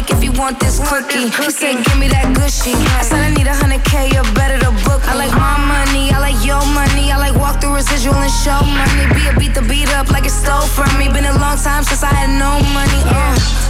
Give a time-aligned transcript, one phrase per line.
[0.00, 1.28] lick if you want this cookie.
[1.28, 2.72] He said, give me that gushy.
[2.96, 5.02] I said, I need a hundred K, you better to book.
[5.04, 7.12] I like my money, I like your money.
[7.12, 9.04] I like walk through residual and show money.
[9.14, 11.08] Be a beat the beat up like it stole from me.
[11.08, 13.00] Been a long time since I had no money.
[13.06, 13.69] Uh.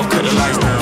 [0.00, 0.80] Both, cut the lights down.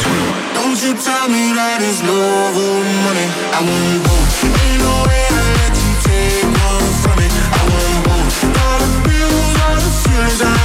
[0.55, 3.27] Don't you tell me that it's love or money.
[3.51, 4.47] I want both.
[4.47, 7.27] Ain't no way I let you take one from me.
[7.27, 8.39] I want both.
[8.55, 10.58] Dollar bills are the feelings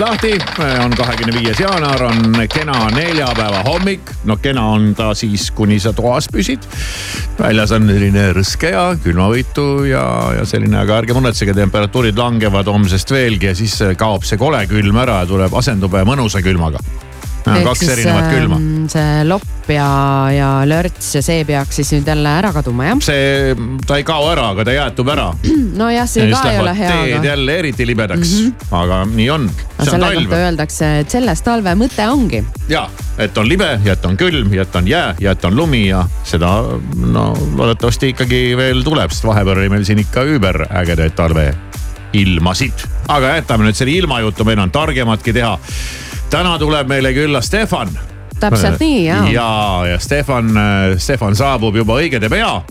[0.00, 0.38] lahti.
[0.84, 4.00] on kahekümne viies jaanuar, on kena neljapäeva hommik.
[4.24, 6.60] no kena on ta siis, kuni sa toas püsid.
[7.38, 10.04] väljas on selline rõske ja külmavõitu ja,
[10.36, 14.96] ja selline, aga ärge muretsege, temperatuurid langevad homsest veelgi ja siis kaob see kole külm
[15.00, 16.82] ära ja tuleb, asendub mõnusa külmaga.
[17.46, 18.58] Kaks erinevat külma.
[18.58, 19.88] ähm, see lopp ja,
[20.34, 23.00] ja lörts ja see peaks siis nüüd jälle ära kaduma jah?
[23.04, 23.54] see,
[23.86, 25.28] ta ei kao ära, aga ta jäätub ära.
[25.80, 28.76] nojah, see ka ei ole hea, teed aga jälle eriti libedaks mm, -hmm.
[28.82, 29.50] aga nii on.
[29.82, 32.44] selle kohta öeldakse, et selles talve mõte ongi.
[32.68, 32.86] ja,
[33.18, 35.86] et on libe ja et on külm ja et on jää ja et on lumi
[35.88, 36.52] ja seda
[36.96, 41.52] no loodetavasti ikkagi veel tuleb, sest vahepeal oli meil siin ikka überägedaid talve
[42.16, 42.86] ilmasid.
[43.08, 45.56] aga jätame nüüd selle ilmajutu, meil on targematki teha.
[46.30, 47.90] Täna tuleb meile külla Stefan.
[48.40, 49.50] täpselt nii ja, ja,
[49.90, 50.50] ja Stefan,
[50.98, 52.62] Stefan saabub juba õigede pea.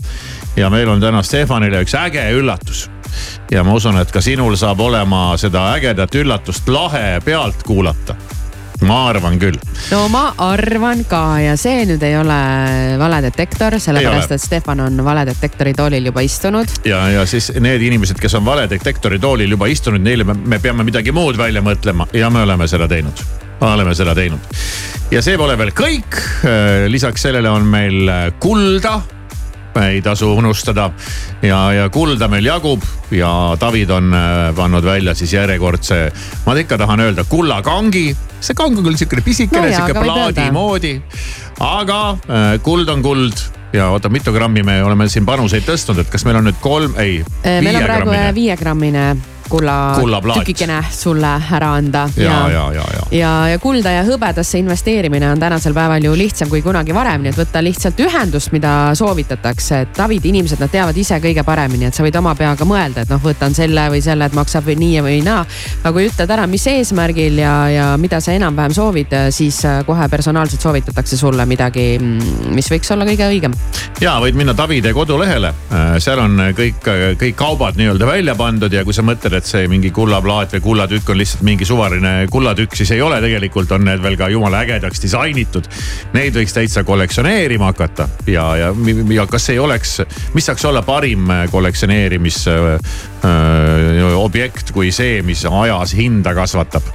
[0.56, 2.86] ja meil on täna Stefanile üks äge üllatus
[3.50, 8.16] ja ma usun, et ka sinul saab olema seda ägedat üllatust lahe pealt kuulata.
[8.84, 9.56] ma arvan küll.
[9.90, 12.36] no ma arvan ka ja see nüüd ei ole
[13.00, 16.68] valedetektor, sellepärast et Stefan on valedetektori toolil juba istunud.
[16.84, 20.84] ja, ja siis need inimesed, kes on valedetektori toolil juba istunud, neile me, me peame
[20.84, 23.45] midagi muud välja mõtlema ja me oleme seda teinud.
[23.60, 24.40] Oleme seda teinud.
[25.10, 26.22] ja see pole veel kõik.
[26.88, 29.00] lisaks sellele on meil kulda
[29.84, 30.90] ei tasu unustada
[31.42, 36.12] ja, ja kulda meil jagub ja David on äh, pannud välja siis järjekordse,
[36.46, 38.16] ma ikka tahan öelda kullakangi.
[38.40, 40.94] see kang on küll sihukene pisikene No sihuke plaadi moodi.
[41.60, 46.10] aga äh, kuld on kuld ja oota, mitu grammi me oleme siin panuseid tõstnud, et
[46.10, 47.20] kas meil on nüüd kolm, ei.
[47.44, 49.08] meil on praegu viiegrammine
[49.48, 50.38] kulla Kullaplaat.
[50.40, 52.08] tükikene sulle ära anda.
[52.16, 53.02] ja, ja, ja, ja.
[53.18, 57.32] ja, ja kulda ja hõbedasse investeerimine on tänasel päeval ju lihtsam kui kunagi varem, nii
[57.32, 59.80] et võtta lihtsalt ühendust, mida soovitatakse.
[59.86, 63.12] et David, inimesed, nad teavad ise kõige paremini, et sa võid oma peaga mõelda, et
[63.12, 65.44] noh, võtan selle või selle, et maksab või nii või naa.
[65.82, 70.08] aga kui ütled ära, mis eesmärgil ja, ja mida sa enam-vähem soovid, siis äh, kohe
[70.08, 71.96] personaalselt soovitatakse sulle midagi,
[72.54, 73.56] mis võiks olla kõige õigem.
[74.00, 75.52] ja võid minna Davide kodulehele,
[76.02, 76.82] seal on kõik,
[77.20, 81.10] kõik kaubad nii-öelda välja pandud ja kui sa mõtled, et see mingi kullaplaat või kullatükk
[81.12, 85.02] on lihtsalt mingi suvaline kullatükk, siis ei ole, tegelikult on need veel ka jumala ägedaks
[85.02, 85.68] disainitud.
[86.16, 88.70] Neid võiks täitsa kollektsioneerima hakata ja, ja,
[89.14, 89.98] ja kas ei oleks,
[90.34, 92.94] mis saaks olla parim kollektsioneerimis äh,
[94.16, 96.86] objekt kui see, mis ajas hinda kasvatab,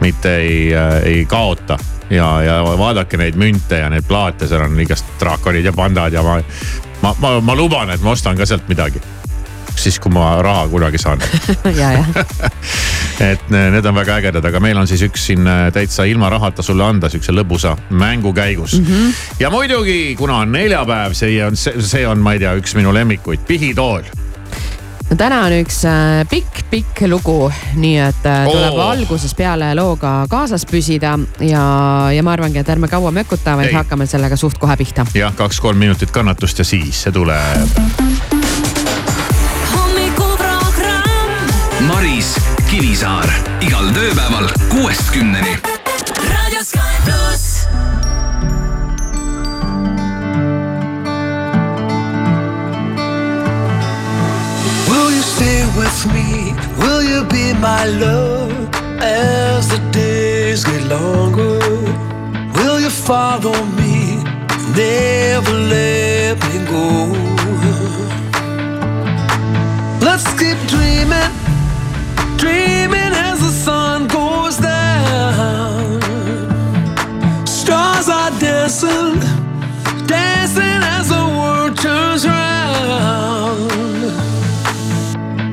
[0.00, 0.68] mitte ei,
[1.04, 1.78] ei kaota.
[2.10, 6.24] Ja, ja vaadake neid münte ja neid plaate, seal on igast draakonid ja pandad ja
[6.26, 6.40] ma,
[7.04, 8.98] ma, ma, ma luban, et ma ostan ka sealt midagi
[9.80, 11.22] siis, kui ma raha kunagi saan
[11.80, 12.06] ja, jah
[13.30, 16.64] et need on väga ägedad, aga meil on siis üks siin äh, täitsa ilma rahata
[16.64, 18.86] sulle anda sihukese lõbusa mängu käigus mm.
[18.86, 19.14] -hmm.
[19.40, 23.44] ja muidugi, kuna on neljapäev, see on, see on, ma ei tea, üks minu lemmikuid,
[23.46, 24.08] pihitool
[25.10, 25.82] no täna on üks
[26.30, 28.88] pikk-pikk äh, lugu, nii et äh, tuleb oh.
[28.90, 31.64] algusest peale looga kaasas püsida ja,
[32.14, 33.78] ja ma arvangi, et ärme kaua mökuta, vaid Ei.
[33.82, 35.06] hakkame sellega suht kohe pihta.
[35.14, 38.29] jah, kaks-kolm minutit kannatust ja siis see tuleb
[43.00, 43.30] Kivisaar
[43.64, 45.54] igal tööpäeval kuuest kümneni.
[46.20, 47.44] raadio Sky pluss.
[54.84, 56.52] Will you stay with me?
[56.76, 58.52] Will you be my love
[59.00, 61.56] as the days get longer?
[62.60, 64.20] Will you follow me?
[64.76, 67.16] Never let me go.
[70.04, 71.40] Let's keep dreaming
[72.40, 72.79] dreaming
[78.70, 79.18] dancing,
[80.06, 83.72] dancing as the world turns round.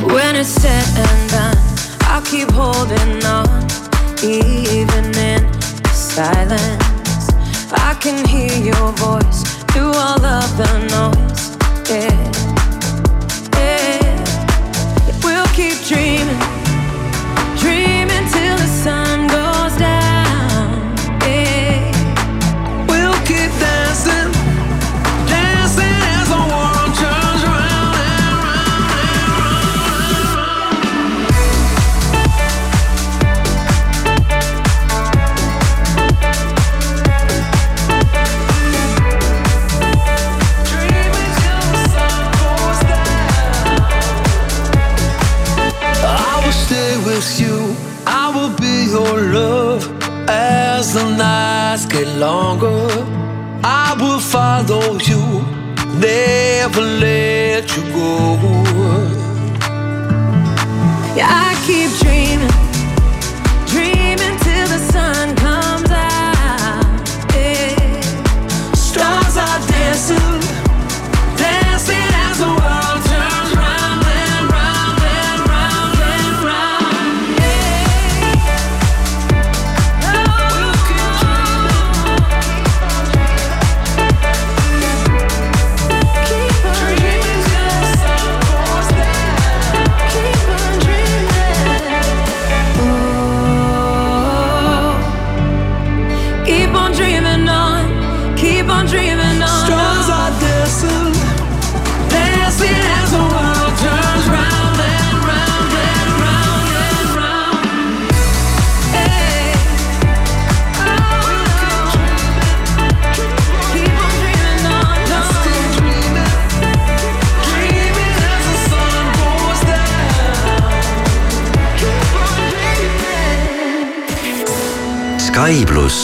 [0.04, 1.58] When it's said and done,
[2.02, 3.66] I'll keep holding on,
[4.24, 5.52] even in
[5.94, 7.28] silence.
[7.72, 9.42] I can hear your voice
[9.72, 11.58] through all of the noise.
[11.90, 12.27] Yeah.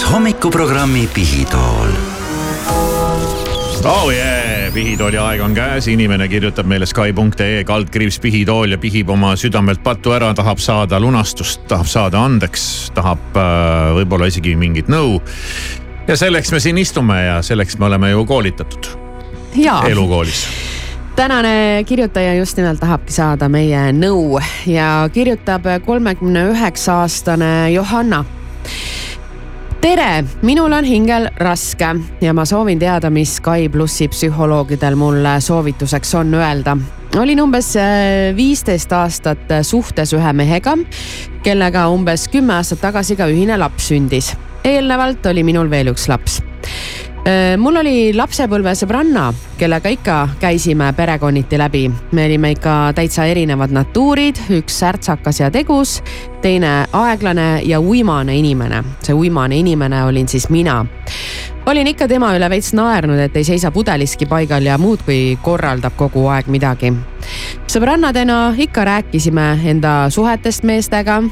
[0.03, 1.87] Pluss hommikuprogrammi Pihitool.
[3.85, 9.35] oh yeah, Pihitooli aeg on käes, inimene kirjutab meile Sky.ee kaldkriips Pihitool ja pihib oma
[9.35, 15.21] südamelt pattu ära, tahab saada lunastust, tahab saada andeks, tahab äh, võib-olla isegi mingit nõu.
[16.07, 18.91] ja selleks me siin istume ja selleks me oleme ju koolitatud.
[19.87, 20.45] elukoolis
[21.15, 28.25] tänane kirjutaja just nimelt tahabki saada meie nõu ja kirjutab kolmekümne üheksa aastane Johanna
[29.83, 31.89] tere, minul on hingel raske
[32.23, 36.77] ja ma soovin teada, mis Sky plussi psühholoogidel mulle soovituseks on öelda.
[37.19, 40.77] olin umbes äh, viisteist aastat suhtes ühe mehega,
[41.43, 44.35] kellega umbes kümme aastat tagasi ka ühine laps sündis.
[44.63, 47.12] eelnevalt oli minul veel üks laps Äh,
[47.57, 51.91] mul oli lapsepõlve sõbranna, kellega ikka käisime perekonniti läbi.
[52.11, 56.01] me olime ikka täitsa erinevad natuurid, üks särtsakas ja tegus,
[56.41, 58.83] teine aeglane ja uimane inimene.
[59.01, 60.85] see uimane inimene olin siis mina.
[61.65, 66.27] olin ikka tema üle veits naernud, et ei seisa pudeliski paigal ja muudkui korraldab kogu
[66.27, 66.93] aeg midagi.
[67.67, 71.23] sõbrannadena ikka rääkisime enda suhetest meestega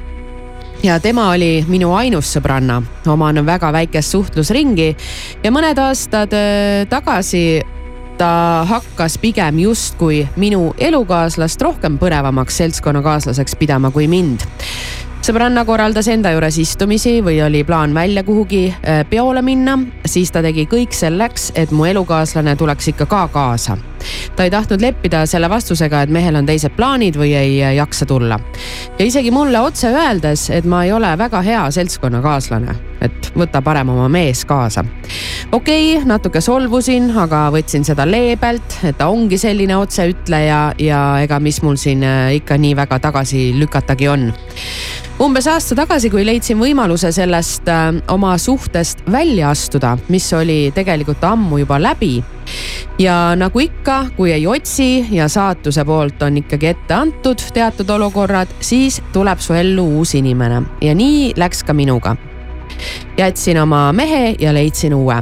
[0.83, 4.89] ja tema oli minu ainus sõbranna, oman väga väikest suhtlusringi
[5.43, 7.61] ja mõned aastad äh, tagasi
[8.17, 14.45] ta hakkas pigem justkui minu elukaaslast rohkem põnevamaks seltskonnakaaslaseks pidama kui mind.
[15.21, 20.41] Sõbranna korraldas enda juures istumisi või oli plaan välja kuhugi äh, peole minna, siis ta
[20.41, 23.77] tegi kõik selleks, et mu elukaaslane tuleks ikka ka kaasa.
[24.35, 28.39] Ta ei tahtnud leppida selle vastusega, et mehel on teised plaanid või ei jaksa tulla.
[28.99, 33.89] ja isegi mulle otse öeldes, et ma ei ole väga hea seltskonnakaaslane, et võta parem
[33.89, 34.83] oma mees kaasa.
[35.51, 41.39] okei okay,, natuke solvusin, aga võtsin seda leebelt, et ta ongi selline otseütleja ja ega
[41.39, 44.31] mis mul siin äh, ikka nii väga tagasi lükatagi on
[45.21, 51.23] umbes aasta tagasi, kui leidsin võimaluse sellest äh, oma suhtest välja astuda, mis oli tegelikult
[51.27, 52.15] ammu juba läbi.
[52.99, 58.51] Ja nagu ikka, kui ei otsi ja saatuse poolt on ikkagi ette antud teatud olukorrad,
[58.59, 60.61] siis tuleb su ellu uus inimene.
[60.81, 62.15] Ja nii läks ka minuga.
[63.17, 65.17] Jätsin oma mehe ja leidsin uue.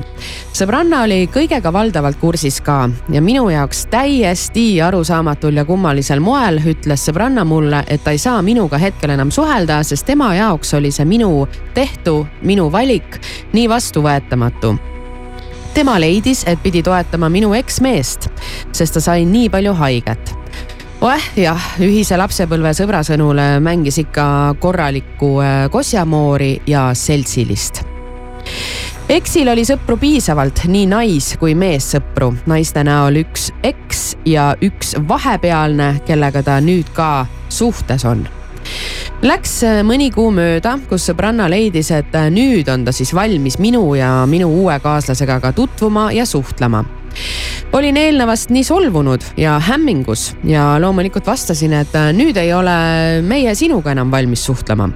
[0.53, 7.05] sõbranna oli kõigega valdavalt kursis ka ja minu jaoks täiesti arusaamatul ja kummalisel moel ütles
[7.09, 11.05] sõbranna mulle, et ta ei saa minuga hetkel enam suhelda, sest tema jaoks oli see
[11.05, 13.19] minu tehtu, minu valik
[13.53, 14.77] nii vastuvõetamatu
[15.73, 18.29] tema leidis, et pidi toetama minu eksmeest,
[18.71, 20.33] sest ta sai nii palju haiget.
[20.99, 24.25] Oeh jah, ühise lapsepõlve sõbra sõnul mängis ikka
[24.59, 27.85] korralikku äh, kosjamoori ja seltsilist.
[29.09, 35.95] Eksil oli sõpru piisavalt, nii nais- kui meessõpru, naiste näol üks eks ja üks vahepealne,
[36.05, 38.27] kellega ta nüüd ka suhtes on.
[39.19, 43.57] Läks äh, mõni kuu mööda, kus sõbranna leidis, et äh, nüüd on ta siis valmis
[43.59, 46.85] minu ja minu uue kaaslasega ka tutvuma ja suhtlema
[47.75, 52.77] olin eelnevast nii solvunud ja hämmingus ja loomulikult vastasin, et äh, nüüd ei ole
[53.27, 54.87] meie sinuga enam valmis suhtlema.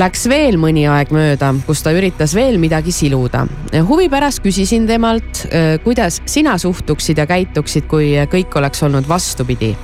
[0.00, 3.44] Läks veel mõni aeg mööda, kus ta üritas veel midagi siluda.
[3.90, 5.44] huvi pärast küsisin temalt,
[5.84, 9.74] kuidas sina suhtuksid ja käituksid, kui kõik oleks olnud vastupidi.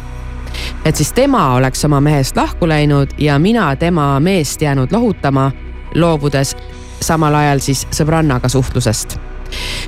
[0.85, 5.51] Et siis tema oleks oma mehest lahku läinud ja mina tema meest jäänud lohutama,
[5.95, 6.57] loobudes
[7.01, 9.19] samal ajal siis sõbrannaga suhtlusest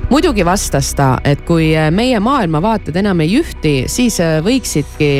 [0.09, 5.11] muidugi vastas ta, et kui meie maailmavaated enam ei ühti, siis äh, võiksidki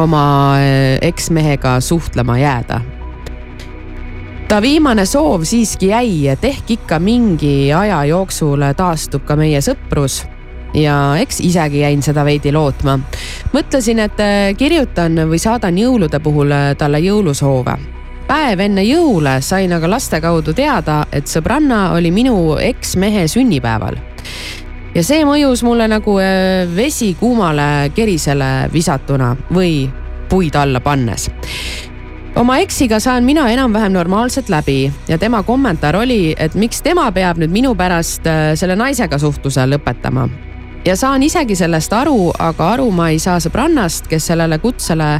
[0.00, 0.26] oma
[0.60, 2.80] äh, eksmehega suhtlema jääda.
[4.48, 10.22] ta viimane soov siiski jäi, et ehk ikka mingi aja jooksul taastub ka meie sõprus
[10.76, 12.98] ja eks isegi jäin seda veidi lootma.
[13.52, 20.20] mõtlesin, et kirjutan või saadan jõulude puhul talle jõulusoove päev enne jõule sain aga laste
[20.22, 23.98] kaudu teada, et sõbranna oli minu eksmehe sünnipäeval.
[24.94, 29.86] ja see mõjus mulle nagu äh, vesi kuumale kerisele visatuna või
[30.28, 31.28] puid alla pannes
[32.36, 37.38] oma eksiga saan mina enam-vähem normaalselt läbi ja tema kommentaar oli, et miks tema peab
[37.38, 40.28] nüüd minu pärast äh, selle naisega suhtluse lõpetama.
[40.86, 45.16] Ja saan isegi sellest aru, aga aru ma ei saa sõbrannast, kes sellele kutsele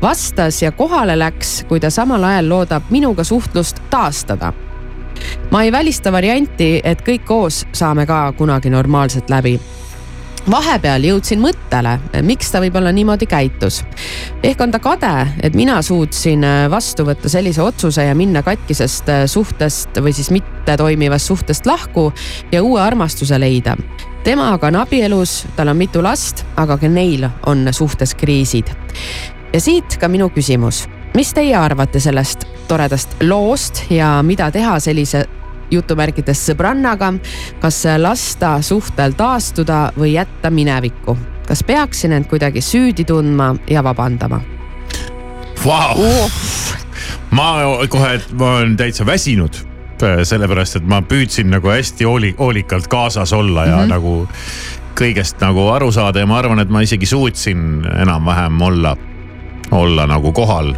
[0.00, 4.52] vastas ja kohale läks, kui ta samal ajal loodab minuga suhtlust taastada.
[5.50, 9.58] ma ei välista varianti, et kõik koos saame ka kunagi normaalselt läbi
[10.50, 13.84] vahepeal jõudsin mõttele, miks ta võib-olla niimoodi käitus.
[14.42, 20.00] ehk on ta kade, et mina suutsin vastu võtta sellise otsuse ja minna katkisest suhtest
[20.00, 22.12] või siis mitte toimivast suhtest lahku
[22.52, 23.76] ja uue armastuse leida.
[24.24, 28.68] Tema aga on abielus, tal on mitu last, aga ka neil on suhtes kriisid
[29.52, 30.88] ja siit ka minu küsimus.
[31.14, 35.24] mis teie arvate sellest toredast loost ja mida teha sellise
[35.70, 37.12] jutumärkides sõbrannaga,
[37.60, 41.16] kas lasta suhtel taastuda või jätta minevikku?
[41.48, 44.40] kas peaksin end kuidagi süüdi tundma ja vabandama
[45.64, 46.28] wow.?
[47.30, 47.50] ma
[47.88, 49.69] kohe, ma olen täitsa väsinud
[50.24, 53.88] sellepärast, et ma püüdsin nagu hästi hooli, hoolikalt kaasas olla ja mm -hmm.
[53.88, 54.28] nagu
[55.00, 58.96] kõigest nagu aru saada ja ma arvan, et ma isegi suutsin enam-vähem olla
[59.70, 60.74] olla nagu kohal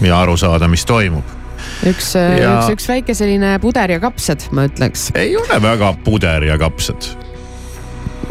[0.00, 1.24] ja aru saada, mis toimub
[1.88, 5.10] üks ja..., üks, üks väike selline puder ja kapsad, ma ütleks.
[5.14, 7.23] ei ole väga puder ja kapsad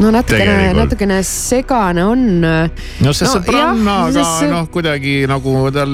[0.00, 2.24] no natukene, natukene segane on.
[2.40, 4.48] no see no, sõbrannaga see...
[4.52, 5.92] noh, kuidagi nagu tal,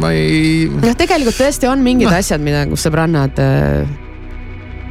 [0.00, 0.66] ma ei.
[0.72, 2.16] noh, tegelikult tõesti on mingid no.
[2.16, 3.96] asjad, mida nagu sõbrannad äh,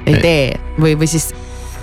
[0.05, 1.29] ei, ei tee või, või siis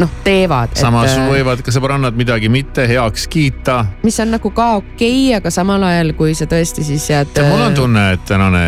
[0.01, 0.75] noh, teevad.
[0.79, 3.79] samas et, äh, võivad ka sõbrannad midagi mitte heaks kiita.
[4.05, 7.37] mis on nagu ka okei okay,, aga samal ajal, kui sa tõesti siis jääd.
[7.47, 8.67] mul on äh, tunne, et tänane,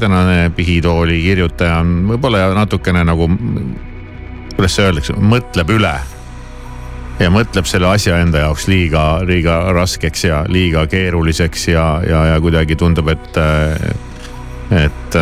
[0.00, 3.28] tänane pihitooli kirjutaja on võib-olla natukene nagu,
[4.54, 5.94] kuidas see öeldakse, mõtleb üle
[7.20, 12.40] ja mõtleb selle asja enda jaoks liiga, liiga raskeks ja liiga keeruliseks ja, ja, ja
[12.40, 13.40] kuidagi tundub, et
[14.70, 15.16] et,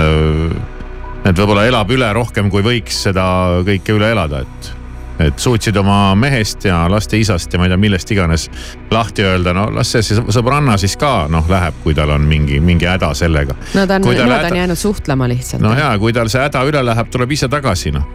[1.25, 3.29] et võib-olla elab üle rohkem, kui võiks seda
[3.67, 4.75] kõike üle elada, et
[5.19, 8.45] et suutsid oma mehest ja laste isast ja ma ei tea, millest iganes
[8.95, 12.87] lahti öelda, no las see sõbranna siis ka noh, läheb, kui tal on mingi, mingi
[12.87, 13.57] häda sellega.
[13.75, 15.63] no ta on, nemad häda- on jäänud suhtlema lihtsalt.
[15.63, 18.07] no ja kui tal see häda üle läheb, tuleb ise tagasi noh.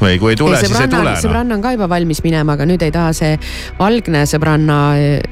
[0.00, 1.22] Või kui ei tule, siis ei tule noh.
[1.22, 3.38] sõbranna on ka juba valmis minema, aga nüüd ei taha see
[3.82, 4.78] algne sõbranna,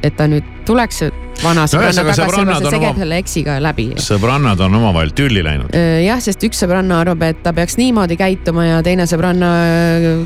[0.02, 1.02] et ta nüüd tuleks
[1.42, 3.86] vana sõbranna ühesõnaga, tagasi, aga see käib selle eksiga läbi.
[4.00, 5.74] sõbrannad on omavahel tülli läinud.
[6.04, 9.50] jah, sest üks sõbranna arvab, et ta peaks niimoodi käituma ja teine sõbranna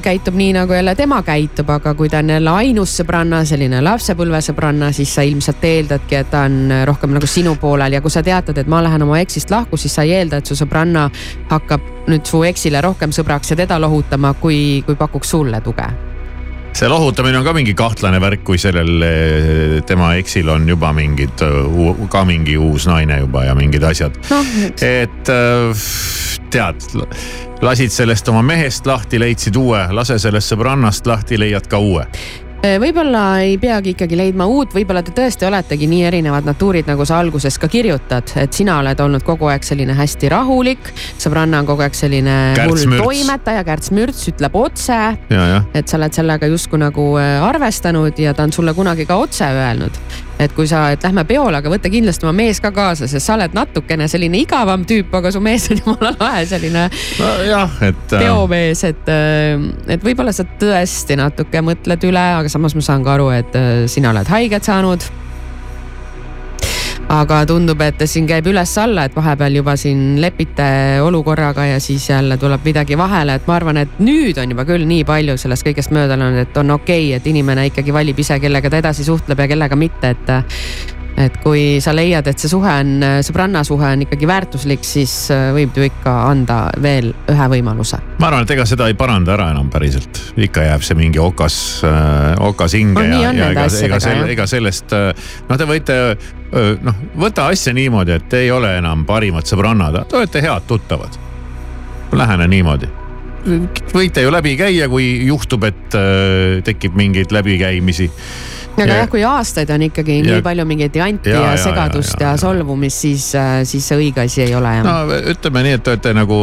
[0.04, 4.92] käitub nii, nagu jälle tema käitub, aga kui ta on jälle ainus sõbranna, selline lapsepõlvesõbranna,
[4.96, 8.58] siis sa ilmselt eeldadki, et ta on rohkem nagu sinu poolel ja kui sa teatad,
[8.58, 11.08] et ma lähen oma eksist lahku, siis sa ei eelda, et su sõbranna
[11.50, 15.88] hakkab nüüd su eksile rohkem sõbraks ja teda lohutama, kui, kui pakuks sulle tuge?
[16.78, 21.40] See lohutamine on ka mingi kahtlane värk, kui sellel eh, tema eksil on juba mingid,
[22.12, 24.18] ka mingi uus naine juba ja mingid asjad.
[24.30, 24.52] Noh,
[24.84, 25.88] et äh,
[26.52, 26.84] tead,
[27.64, 32.04] lasid sellest oma mehest lahti, leidsid uue, lase sellest sõbrannast lahti, leiad ka uue.
[32.62, 37.20] Võib-olla ei peagi ikkagi leidma uut, võib-olla te tõesti oletegi nii erinevad natuurid, nagu sa
[37.22, 40.90] alguses ka kirjutad, et sina oled olnud kogu aeg selline hästi rahulik,
[41.22, 44.98] sõbranna on kogu aeg selline hull toimetaja, kärts-mürts, ütleb otse.
[45.78, 49.46] Et sa oled sellega justkui nagu äh, arvestanud ja ta on sulle kunagi ka otse
[49.46, 50.02] öelnud.
[50.38, 53.36] Et kui sa, et lähme peole, aga võta kindlasti oma mees ka kaasa, sest sa
[53.36, 58.26] oled natukene selline igavam tüüp, aga su mees on jumala lahe, selline nojah, et äh,
[58.26, 59.14] peomees, et,
[59.96, 63.72] et võib-olla sa tõesti natuke mõtled üle, aga samas ma saan ka aru, et äh,
[63.90, 65.10] sina oled haiget saanud.
[67.08, 70.68] Aga tundub, et siin käib üles-alla, et vahepeal juba siin lepite
[71.04, 74.84] olukorraga ja siis jälle tuleb midagi vahele, et ma arvan, et nüüd on juba küll
[74.88, 78.36] nii palju sellest kõigest mööda läinud, et on okei okay,, et inimene ikkagi valib ise,
[78.42, 82.74] kellega ta edasi suhtleb ja kellega mitte, et et kui sa leiad, et see suhe
[82.82, 88.00] on, sõbranna suhe on ikkagi väärtuslik, siis äh, võib ju ikka anda veel ühe võimaluse
[88.18, 91.58] ma arvan, et ega seda ei paranda ära enam päriselt, ikka jääb see mingi okas,
[92.44, 94.26] okas hinge nii ja, ja ega, ega jah.
[94.34, 94.94] ega sellest,
[95.48, 95.98] noh, te võite
[96.82, 101.18] noh, võta asja niimoodi, et te ei ole enam parimad sõbrannad, te olete head tuttavad.
[102.12, 102.88] Lähene niimoodi.
[103.94, 108.08] võite ju läbi käia, kui juhtub, et öö, tekib mingeid läbikäimisi
[108.82, 111.62] aga Ja- jah, kui aastaid on ikkagi ja- nii palju mingeid janti Ja, ja, ja,
[111.62, 113.28] segadust ja, ja, ja, ja solvumist, siis,
[113.64, 115.28] siis see õige asi ei ole no jah.
[115.34, 116.40] ütleme nii, et te olete nagu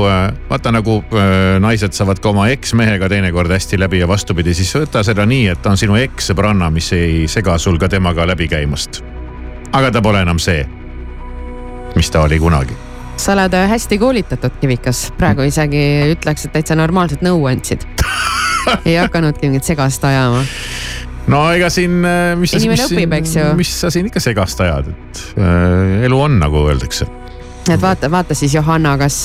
[0.50, 5.04] vaata nagu öö, naised saavad ka oma eksmehega teinekord hästi läbi ja vastupidi, siis võta
[5.04, 9.02] seda nii, et ta on sinu ekssõbranna, mis ei sega sul ka temaga läbi käimast.
[9.74, 10.66] aga ta pole enam see,
[11.96, 12.76] mis ta oli kunagi.
[13.18, 17.86] sa oled äh, hästi koolitatud, Kivikas, praegu isegi ütleks, et täitsa normaalset nõu andsid.
[18.86, 20.42] ei hakanudki mingit segast ajama.
[21.32, 22.00] No ega siin,
[22.40, 23.20] mis sa, mis, õpib,
[23.58, 27.08] mis sa siin ikka segast ajad, et öö, elu on, nagu öeldakse.
[27.70, 29.24] et vaata, vaata siis Johanna, kas,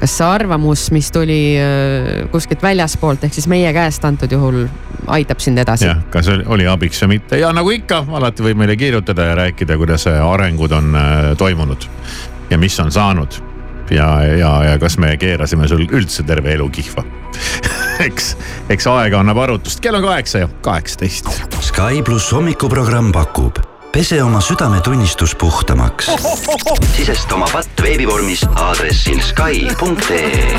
[0.00, 4.64] kas see arvamus, mis tuli äh, kuskilt väljaspoolt ehk siis meie käest antud juhul
[5.12, 5.88] aitab sind edasi?
[5.90, 9.40] jah, kas oli, oli abiks või mitte ja nagu ikka, alati võib meile kirjutada ja
[9.44, 11.88] rääkida, kuidas äh, arengud on äh, toimunud
[12.50, 13.40] ja mis on saanud.
[13.90, 17.04] ja, ja, ja kas me keerasime sul üldse terve elu kihva.
[18.06, 18.34] eks,
[18.72, 21.30] eks aega annab arutust, kell on kaheksa ja kaheksateist.
[21.60, 23.62] Sky pluss hommikuprogramm pakub
[23.94, 26.10] pese oma südametunnistus puhtamaks.
[26.96, 30.58] sisesta oma patt veebivormis aadressil Sky.ee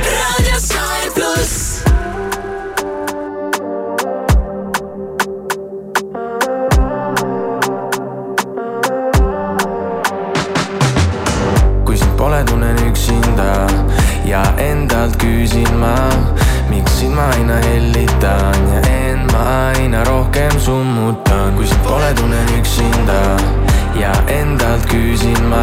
[15.06, 16.10] endalt küsin ma,
[16.70, 19.42] miks sind ma aina hellitan ja end ma
[19.78, 21.54] aina rohkem summutan.
[21.56, 23.38] kui sind pole, tunnen üksinda
[24.02, 25.62] ja endalt küsin ma,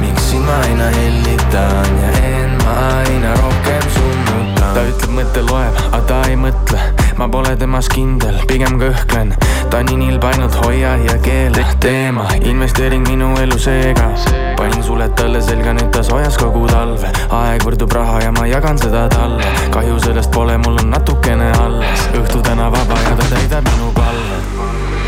[0.00, 4.74] miks sind ma aina hellitan ja end ma aina rohkem summutan.
[4.74, 6.82] ta ütleb, mõte loeb, aga ta ei mõtle,
[7.18, 9.32] ma pole temas kindel, pigem kõhklen.
[9.70, 14.10] ta nii nilb ainult hoia ja keela teema, investeering minu elu seega.
[14.56, 17.08] panin suled talle selga, nüüd ta soojas kogu talve.
[17.30, 19.44] aeg võrdub raha ja ma jagan seda talle.
[19.70, 22.08] kahju sellest pole, mul on natukene alles.
[22.20, 24.40] õhtu täna vaba ja ta täidab minu palve.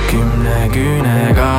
[0.09, 1.51] kümne küünega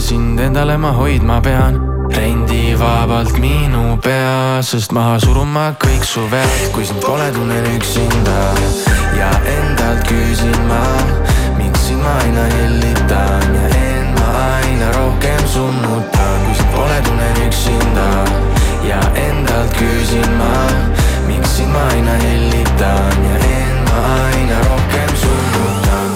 [0.00, 1.78] sind endale ma hoidma pean
[2.14, 8.93] rendivabalt minu pea, sest maha suruma kõik su vead, kui sind pole, tunnen üksinda
[9.24, 10.82] ja endalt küsin ma,
[11.56, 17.40] miks sind ma aina hellitan ja end ma aina rohkem summutan, kui sind pole, tunnen
[17.46, 18.08] üksinda
[18.88, 20.52] ja endalt küsin ma,
[21.28, 26.10] miks sind ma aina hellitan ja end ma aina rohkem summutan.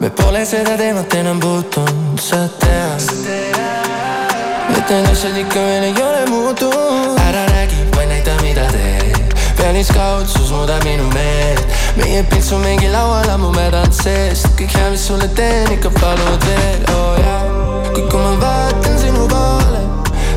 [0.00, 3.10] me pole seda teemat enam puutunud, sa tead.
[3.26, 9.17] me Need asjad ikka veel ei ole muutunud ära räägi, vaid näita, mida teed
[9.58, 11.66] pealiskaudsus muudab minu meelt.
[11.96, 16.46] Meie pilt su mingi laual ammu mädanud seest kõik hea, mis sulle teen, ikka palud
[16.46, 19.82] veel, oo oh, jaa kui, kui ma vaatan sinu poole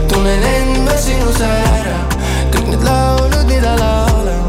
[0.09, 1.99] tunnen enda sinus ära
[2.53, 4.43] kõik need laulud, mida laulan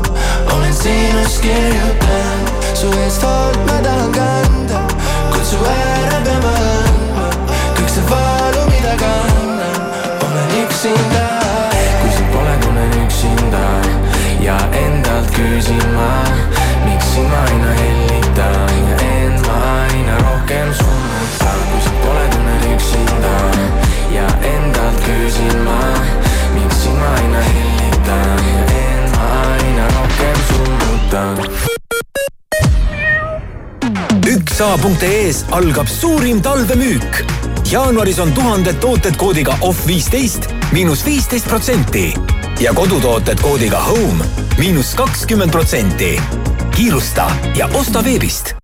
[0.57, 2.53] olen sinust kirjutanud.
[2.83, 4.85] Su eest hoolt ma tahan kanda
[5.31, 6.72] kutsu ära peame
[34.63, 37.25] üksa.ee-s algab suurim talvemüük.
[37.71, 42.15] jaanuaris on tuhanded tooted koodiga off viisteist miinus viisteist protsenti
[42.61, 44.25] ja kodutooted koodiga home
[44.59, 46.21] miinus kakskümmend protsenti.
[46.77, 48.55] kiirusta ja osta veebist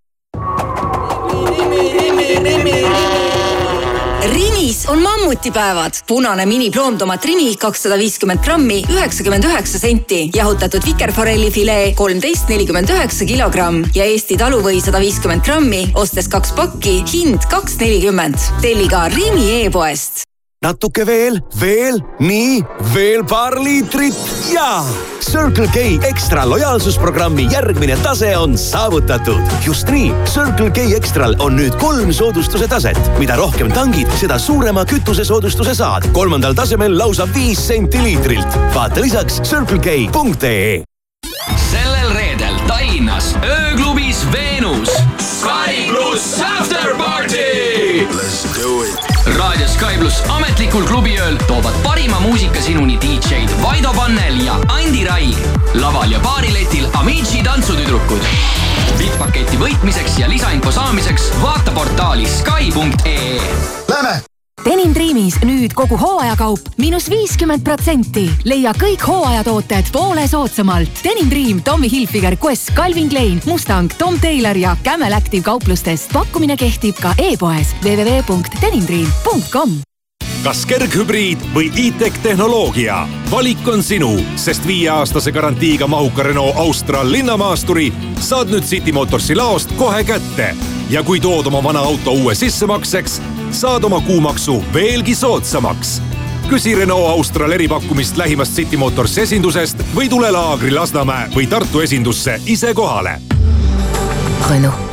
[4.28, 5.92] Rimis on mammutipäevad.
[6.06, 10.30] punane mini ploomtomat Rimi kakssada viiskümmend grammi, üheksakümmend üheksa senti.
[10.34, 15.86] jahutatud vikerforelli filee kolmteist nelikümmend üheksa kilogramm ja Eesti taluvõi sada viiskümmend grammi.
[15.94, 18.36] ostes kaks pakki, hind kaks nelikümmend.
[18.60, 20.27] telli ka Rimi e-poest
[20.58, 24.16] natuke veel, veel, nii, veel paar liitrit
[24.50, 24.80] ja
[25.22, 29.42] Circle K ekstra lojaalsusprogrammi järgmine tase on saavutatud.
[29.66, 32.98] just nii, Circle K ekstral on nüüd kolm soodustuse taset.
[33.18, 36.10] mida rohkem tangid, seda suurema kütusesoodustuse saad.
[36.12, 38.58] kolmandal tasemel lausa viis senti liitrilt.
[38.74, 40.82] vaata lisaks circlek.ee.
[41.70, 44.90] sellel reedel Tallinnas ööklubis Veenus
[49.78, 55.28] Sky pluss ametlikul klubiööl toovad parima muusika sinuni DJ-d Vaido Pannel ja Andi Rai.
[55.78, 58.26] laval ja baariletil Amici tantsutüdrukud.
[58.98, 63.38] VIP-paketi võitmiseks ja lisainfo saamiseks vaata portaali Sky.ee.
[63.86, 64.18] Lähme
[64.64, 68.30] Denim Dreamis nüüd kogu hooajakaup miinus viiskümmend protsenti.
[68.44, 71.02] leia kõik hooajatooted poole soodsamalt.
[71.04, 76.12] Denim Dream, Tommy Hilfiger, Quest, Calvin Klein, Mustang, Tom Taylor ja Camel Active kauplustest.
[76.12, 79.78] pakkumine kehtib ka e-poes www.denimdream.com
[80.44, 83.02] kas kerghübriid või e-tech tehnoloogia?
[83.30, 87.90] valik on sinu, sest viieaastase garantiiga mahuka Renault Austral linnamaasturi
[88.20, 90.54] saad nüüd City Motorsi laost kohe kätte.
[90.90, 93.20] ja kui tood oma vana auto uue sissemakseks,
[93.52, 96.02] saad oma kuumaksu veelgi soodsamaks.
[96.48, 102.40] küsi Renault Austral eripakkumist lähimast City Motors esindusest või tule laagri Lasnamäe või Tartu esindusse
[102.46, 103.20] ise kohale.
[104.50, 104.88] Renault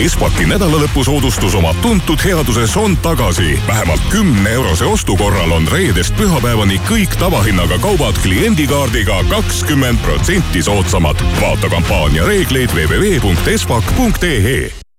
[0.00, 3.60] Espaki nädalalõpusoodustus oma tuntud headuses on tagasi.
[3.66, 11.16] vähemalt kümne eurose ostu korral on reedest pühapäevani kõik tavahinnaga kaubad kliendikaardiga kakskümmend protsenti soodsamad.
[11.40, 14.89] vaata kampaania reegleid www.espak.ee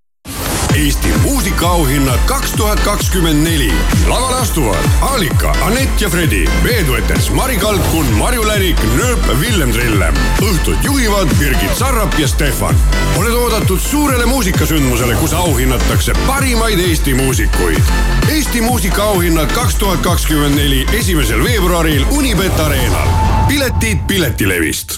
[0.82, 3.74] Eesti muusikaauhinnad kaks tuhat kakskümmend neli.
[4.08, 10.15] lavale astuvad Alika, Anett ja Fredi, veeduetes Mari Kalkun, Marju Lärik, Nööp, Villem Trillem.
[10.41, 12.76] õhtut juhivad Birgit Sarrap ja Stefan.
[13.17, 17.94] oled oodatud suurele muusikasündmusele, kus auhinnatakse parimaid Eesti muusikuid.
[18.30, 23.08] Eesti muusikaauhinnad kaks tuhat kakskümmend neli, esimesel veebruaril Unibet Arenal.
[23.48, 24.98] piletid Piletilevist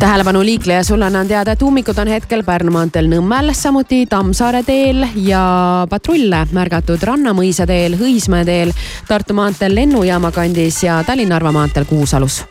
[0.00, 5.06] tähelepanu liikleja, sulle annan teada, et ummikud on hetkel Pärnu maanteel Nõmmel, samuti Tammsaare teel
[5.16, 8.72] ja patrulle märgatud Rannamõisa teel, Õismäe teel,
[9.08, 12.44] Tartu maanteel lennujaama kandis ja Tallinna-Narva maanteel Kuusalus.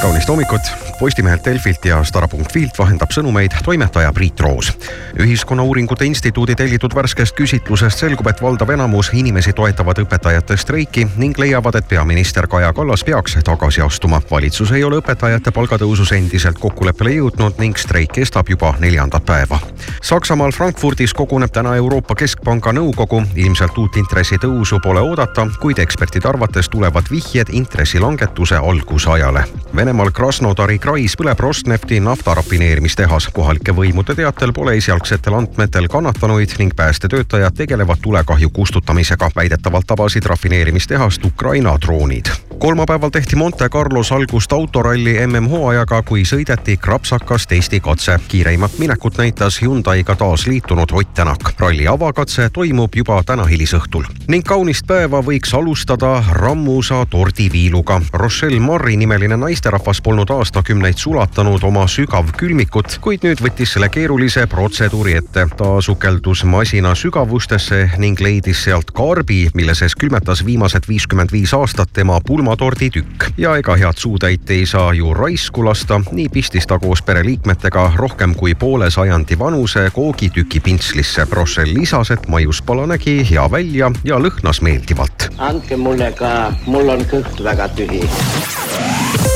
[0.00, 4.72] kaunist hommikut Postimehelt Delfilt ja Star.filt vahendab sõnumeid toimetaja Priit Roos.
[5.18, 11.74] ühiskonnauuringute instituudi tellitud värskest küsitlusest selgub, et valdav enamus inimesi toetavad õpetajate streiki ning leiavad,
[11.74, 14.20] et peaminister Kaja Kallas peaks tagasi astuma.
[14.30, 19.60] valitsus ei ole õpetajate palgatõusus endiselt kokkuleppele jõudnud ning streik kestab juba neljandat päeva.
[20.02, 23.22] Saksamaal Frankfurdis koguneb täna Euroopa Keskpanga nõukogu.
[23.36, 29.44] ilmselt uut intressitõusu pole oodata, kuid ekspertide arvates tulevad vihjed intressilangetuse algusajale.
[29.76, 33.26] Venemaal Krasnodari Krais põleb Rosnefti naftarafineerimistehas.
[33.36, 39.30] kohalike võimude teatel pole esialgsetel andmetel kannatanuid ning päästetöötajad tegelevad tulekahju kustutamisega.
[39.36, 42.26] väidetavalt tabasid rafineerimistehast Ukraina droonid.
[42.58, 48.20] kolmapäeval tehti Monte Carlos algust autoralli MM-hooajaga, kui sõideti krapsakas testikatse.
[48.28, 51.52] kiireimat minekut näitas Hyundai'ga taas liitunud Ott Tänak.
[51.58, 58.00] ralli avakatse toimub juba täna hilisõhtul ning kaunist päeva võiks alustada rammusa tordiviiluga.
[58.12, 64.46] Rochelle Marri nimeline naisterahvas polnud aastakümneid aastakümneid sulatanud oma sügavkülmikut, kuid nüüd võttis selle keerulise
[64.46, 65.46] protseduuri ette.
[65.56, 71.90] ta sukeldus masina sügavustesse ning leidis sealt karbi, mille sees külmetas viimased viiskümmend viis aastat
[71.92, 73.32] tema pulmatordi tükk.
[73.38, 78.34] ja ega head suutäit ei saa ju raisku lasta, nii pistis ta koos pereliikmetega rohkem
[78.34, 81.26] kui poole sajandi vanuse koogitüki pintslisse.
[81.30, 85.30] Rossel lisas, et maiuspala nägi hea välja ja lõhnas meeldivalt.
[85.38, 89.27] andke mulle ka, mul on kõht väga tühi.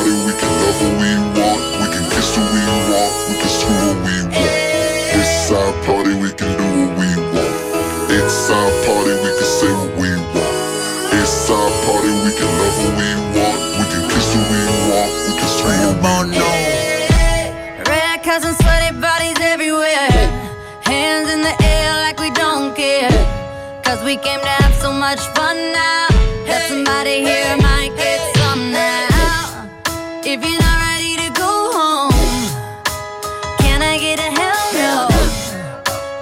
[0.00, 1.60] Party, we can love what we want.
[1.80, 3.12] We can kiss who we want.
[3.28, 4.52] We can screw what we want.
[5.20, 7.54] It's our party, we can do what we want.
[8.08, 10.56] It's our party, we can say what we want.
[11.20, 13.60] It's our party, we can love who we want.
[13.76, 15.10] We can kiss who we want.
[15.26, 17.88] We can screw what we want.
[17.88, 20.08] Red cups and sweaty bodies everywhere.
[20.80, 23.12] Hands in the air like we don't care.
[23.84, 24.59] Cause we came to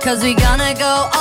[0.08, 1.17] Cause we gonna go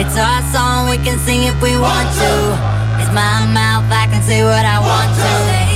[0.00, 2.32] It's our song, we can sing if we want to.
[3.02, 5.67] It's my mouth, I can say what I want to.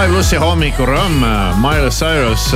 [0.00, 1.24] Sky plussi hommikuramm,
[1.60, 2.46] Miley Cyrus,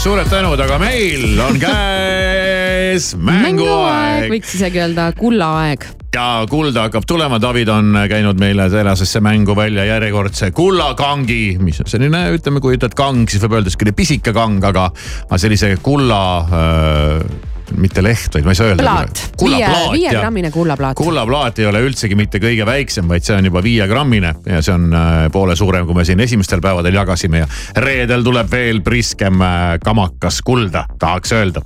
[0.00, 4.30] suured tänud, aga meil on käes mänguaeg.
[4.32, 5.84] võiks isegi öelda kullaaeg.
[6.16, 11.92] ja kulda hakkab tulema, David on käinud meile tänasesse mängu välja järjekordse kullakangi, mis on
[11.92, 14.88] selline, ütleme, kui ütled kang, siis võib öelda siukene pisike kang, aga,
[15.28, 18.82] aga sellise kulla äh, mitte leht, vaid ma ei saa öelda.
[18.84, 20.96] plaat, viie, viiegrammine kullaplaat.
[20.98, 24.88] kullaplaat ei ole üldsegi mitte kõige väiksem, vaid see on juba viiegrammine ja see on
[24.94, 27.48] äh, poole suurem, kui me siin esimestel päevadel jagasime ja
[27.84, 31.64] reedel tuleb veel priskem äh, kamakas kulda, tahaks öelda.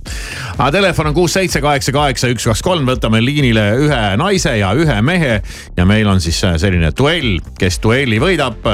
[0.57, 4.73] aga telefon on kuus, seitse, kaheksa, kaheksa, üks, kaks, kolm, võtame liinile ühe naise ja
[4.79, 5.41] ühe mehe
[5.77, 8.67] ja meil on siis äh, selline duell, kes duelli võidab,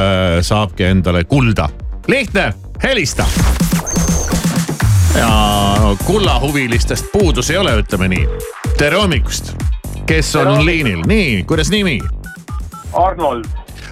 [0.44, 1.68] saabki endale kulda.
[2.08, 3.26] lihtne, helista
[5.18, 8.28] ja kullahuvilistest puudus ei ole, ütleme nii.
[8.78, 9.52] tere hommikust,
[10.06, 12.00] kes on liinil, nii, kuidas nimi?
[12.92, 13.46] Arnold.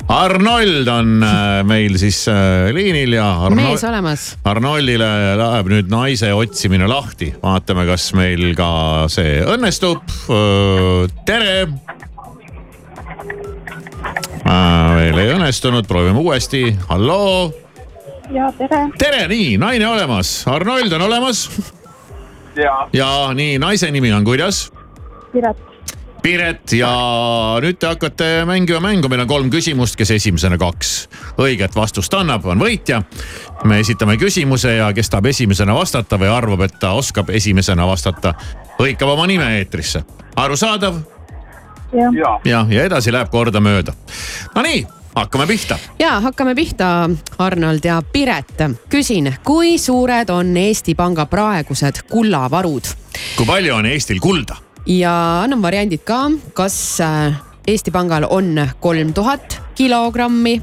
[0.08, 3.56] Arnold on äh, meil siis äh, liinil ja Arno...
[3.62, 4.26] mees olemas.
[4.44, 5.08] Arnoldile
[5.38, 8.68] läheb nüüd naise otsimine lahti, vaatame, kas meil ka
[9.12, 10.02] see õnnestub.
[11.26, 11.66] tere.
[14.98, 17.61] veel ei õnnestunud, proovime uuesti, halloo.
[18.30, 18.88] Ja tere.
[18.98, 21.48] tere, nii naine olemas, Arnold on olemas
[22.56, 24.70] ja, ja nii naise nimi on kuidas?
[25.32, 25.56] Piret.
[26.22, 26.90] Piret ja
[27.62, 30.92] nüüd te hakkate mängima mängu, meil on kolm küsimust, kes esimesena kaks
[31.42, 33.02] õiget vastust annab, on võitja.
[33.64, 38.36] me esitame küsimuse ja kes tahab esimesena vastata või arvab, et ta oskab esimesena vastata,
[38.78, 40.04] hõikab oma nime eetrisse.
[40.36, 41.02] arusaadav?
[41.92, 42.38] jah ja..
[42.44, 43.92] ja, ja edasi läheb kordamööda.
[44.54, 45.78] Nonii, hakkame pihta.
[45.98, 48.54] ja hakkame pihta, Arnold ja Piret.
[48.88, 53.02] küsin, kui suured on Eesti Panga praegused kullavarud
[53.36, 54.56] kui palju on Eestil kulda?
[54.86, 57.34] ja annan variandid ka, kas äh,
[57.66, 60.56] Eesti Pangal on kolm tuhat kilogrammi,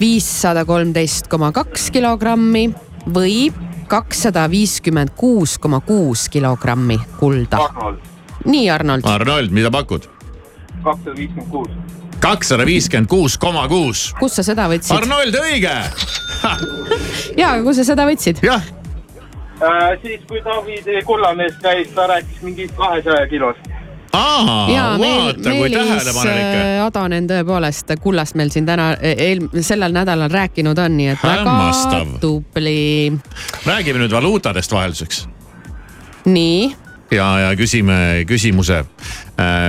[0.00, 2.66] viissada kolmteist koma kaks kilogrammi
[3.14, 3.52] või
[3.86, 7.62] kakssada viiskümmend kuus koma kuus kilogrammi kulda.
[7.68, 8.00] Arnold,
[8.44, 9.06] nii, Arnold.
[9.06, 10.08] Arnold, mida pakud?
[10.82, 11.95] kakssada viiskümmend kuus.
[12.20, 14.12] Kakssada viiskümmend kuus koma kuus.
[14.20, 14.96] kust sa seda võtsid?
[14.96, 15.76] Arnold, õige.
[17.40, 18.42] ja, aga kust sa seda võtsid?
[18.46, 18.64] jah,
[19.62, 23.60] Äh, siis, kui David Kullamees käis, ta rääkis mingi kahesaja kilost.
[24.12, 30.28] aa, ja vaata kui Meelis äh, Adanen tõepoolest kullast meil siin täna, eel, sellel nädalal
[30.28, 32.12] rääkinud on, nii et väga Hämmastav.
[32.20, 33.12] tubli.
[33.64, 35.24] räägime nüüd valuutadest vahelduseks
[36.28, 36.76] nii,
[37.16, 38.84] ja, ja küsime küsimuse,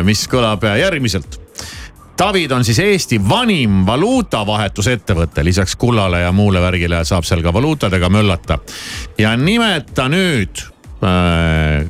[0.04, 1.40] mis kõlab järgmiselt.
[2.18, 8.10] David on siis Eesti vanim valuutavahetusettevõte, lisaks kullale ja muule värgile saab seal ka valuutadega
[8.10, 8.58] möllata.
[9.18, 10.64] ja nimeta nüüd
[11.04, 11.86] äh,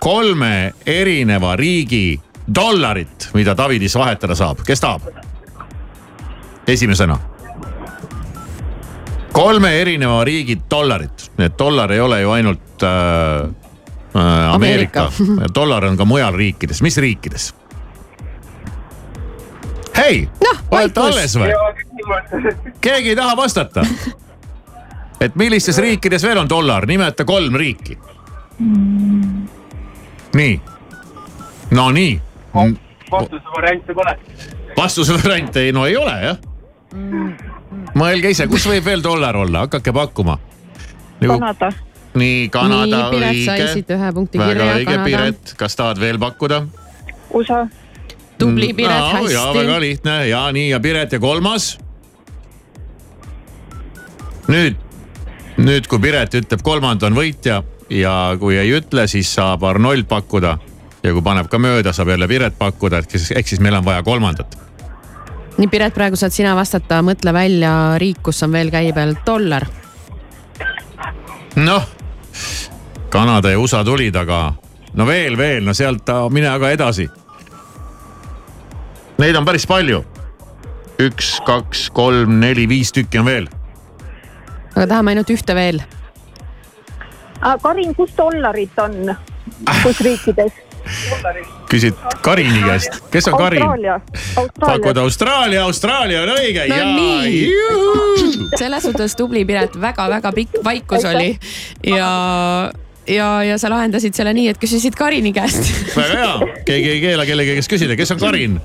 [0.00, 2.20] kolme erineva riigi
[2.54, 5.02] dollarit, mida Davidis vahetada saab, kes tahab?
[6.66, 7.18] esimesena
[9.32, 12.90] kolme erineva riigi dollarit, et dollar ei ole ju ainult äh,
[14.14, 15.54] äh, Ameerika, Ameerika.
[15.60, 17.54] dollar on ka mujal riikides, mis riikides?
[19.96, 21.50] Hei noh, olete alles või?
[22.80, 23.84] keegi ei taha vastata.
[25.20, 27.98] et millistes riikides veel on dollar, nimeta kolm riiki.
[30.34, 30.60] nii,
[31.70, 32.20] no nii.
[33.10, 34.18] vastuse variante pole.
[34.76, 36.38] vastuse variante ei, no ei ole jah.
[37.94, 40.38] mõelge ise, kus võib veel dollar olla, hakake pakkuma.
[41.20, 41.72] Kanada.
[42.14, 43.66] nii, Kanada, nii, Piret, sa õige.
[43.68, 45.04] andsid ühe punkti väga kirja, õige, Kanada.
[45.04, 46.64] Piret, kas tahad veel pakkuda?
[47.30, 47.66] USA.
[48.40, 49.80] Tubli Piret, ja väga hästi.
[49.80, 51.78] lihtne ja nii ja Piret ja kolmas.
[54.48, 54.76] nüüd,
[55.58, 60.58] nüüd, kui Piret ütleb kolmanda on võitja ja kui ei ütle, siis saab Arnold pakkuda.
[61.02, 63.84] ja kui paneb ka mööda, saab jälle Piret pakkuda, et kes, ehk siis meil on
[63.84, 64.58] vaja kolmandat.
[65.58, 69.66] nii, Piret, praegu saad sina vastata, mõtle välja riik, kus on veel käibel dollar.
[71.56, 71.88] noh,
[73.10, 74.54] Kanada ja USA tulid, aga
[74.94, 77.08] no veel, veel, no sealt mine aga edasi.
[79.20, 80.04] Neid on päris palju.
[81.00, 83.48] üks, kaks, kolm, neli, viis tükki on veel.
[84.74, 85.82] aga tahame ainult ühte veel.
[87.62, 89.14] Karin, kus dollarid on?
[89.82, 90.52] kus riikides?
[91.68, 93.62] küsid Karini käest, kes on Karin?
[93.62, 94.00] Austraalia,
[94.60, 95.04] pakud Austraalia.
[95.04, 101.04] Austraalia, Austraalia on õige no ja nii, selles suhtes tubli Piret väga,, väga-väga pikk vaikus
[101.12, 101.30] oli
[101.84, 102.10] ja,
[103.04, 105.72] ja, ja sa lahendasid selle nii, et küsisid Karini käest.
[105.96, 108.60] väga hea, keegi ei keela kellegi käest küsida, kes on Karin?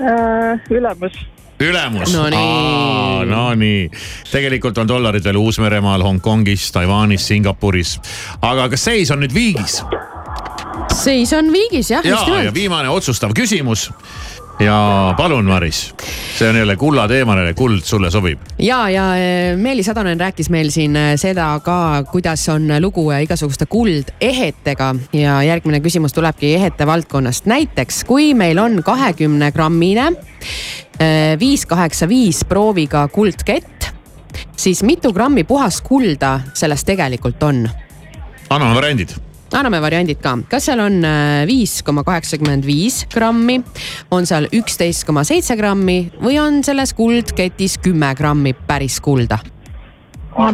[0.00, 1.12] Äh, ülemus.
[1.60, 2.12] ülemus.
[2.12, 3.26] No nii.
[3.30, 3.90] no nii,
[4.30, 7.96] tegelikult on dollarid veel Uus-Meremaal, Hongkongis, Taiwanis, Singapuris.
[8.42, 9.80] aga kas seis on nüüd viigis?
[10.92, 13.90] seis on viigis jah, ja ja viimane otsustav küsimus.
[14.60, 15.94] Ja palun, Maris,
[16.38, 18.40] see on jälle kullateemaline, kuld sulle sobib.
[18.58, 23.66] ja, ja eh, Meelis Adanen rääkis meil siin eh, seda ka, kuidas on lugu igasuguste
[23.66, 27.46] kuldehetega ja järgmine küsimus tulebki ehete valdkonnast.
[27.46, 30.12] näiteks kui meil on kahekümne grammine
[31.40, 33.90] viis kaheksa viis prooviga kuldkett,
[34.56, 37.68] siis mitu grammi puhast kulda selles tegelikult on?
[38.50, 39.25] anname variandid.
[39.54, 41.00] Anname variandid ka, kas seal on
[41.46, 43.60] viis koma kaheksakümmend viis grammi,
[44.10, 49.38] on seal üksteist koma seitse grammi või on selles kuldketis kümme grammi päris kulda?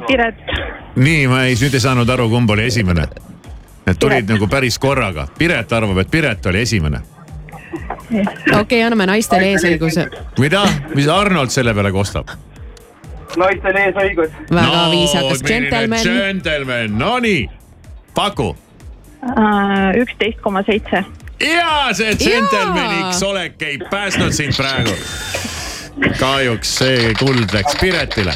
[0.06, 0.38] Piret,
[0.96, 3.08] nii, ma ei, nüüd ei saanud aru, kumb oli esimene.
[3.86, 5.26] Need tulid nagu päris korraga.
[5.38, 7.00] Piret arvab, et Piret oli esimene.
[8.12, 10.06] okei okay,, anname naistele eesõiguse.
[10.38, 10.62] mida,
[10.94, 12.30] mis Arnold selle peale kostab?
[13.36, 14.34] naistel eesõigus.
[14.50, 16.04] väga viisakas džentelmen.
[16.04, 17.48] džentelmen, no nii,
[18.14, 18.52] paku.
[19.22, 21.04] Äh, üksteist koma seitse.
[21.42, 24.96] ja see džentelmeniks olek ei päästnud sind praegu.
[26.18, 28.34] kahjuks see kuld läks Piretile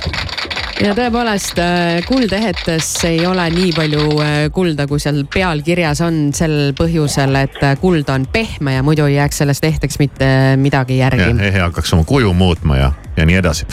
[0.79, 6.71] ja tõepoolest äh, kuldehetes ei ole nii palju äh, kulda, kui seal pealkirjas on sel
[6.79, 10.29] põhjusel, et kuld on pehme ja muidu ei jääks sellest ehteks mitte
[10.63, 11.33] midagi järgi.
[11.49, 13.67] Ehe hakkaks oma kuju muutma ja, ja nii edasi.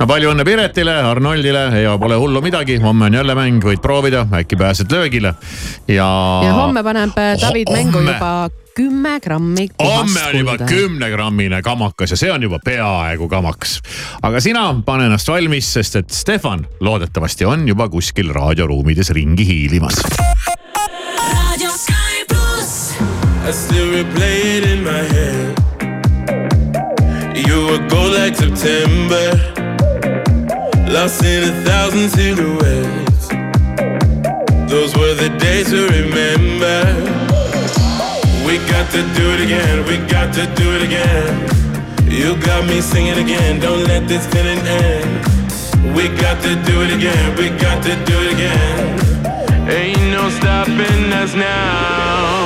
[0.00, 4.26] no palju õnne Piretile, Arnoldile ja pole hullu midagi, homme on jälle mäng, võid proovida,
[4.40, 5.34] äkki pääsed löögile
[5.88, 6.10] ja.
[6.44, 8.12] ja homme paneb David Ho mängu homme.
[8.12, 13.80] juba kümme grammi homme on juba kümnegrammine kamakas ja see on juba peaaegu kamaks.
[14.22, 20.02] aga sina pane ennast valmis, sest et Stefan loodetavasti on juba kuskil raadioruumides ringi hiilimas.
[23.46, 25.63] I still replay it in my head.
[27.46, 29.26] You were gold like September,
[30.90, 33.28] lost in a thousand silhouettes.
[34.70, 36.78] Those were the days to remember.
[38.46, 41.48] We got to do it again, we got to do it again.
[42.10, 45.94] You got me singing again, don't let this feeling end.
[45.94, 49.68] We got to do it again, we got to do it again.
[49.68, 52.23] Ain't no stopping us now.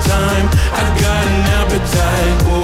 [0.00, 0.46] time.
[0.72, 2.36] I got an appetite.
[2.46, 2.63] Oh,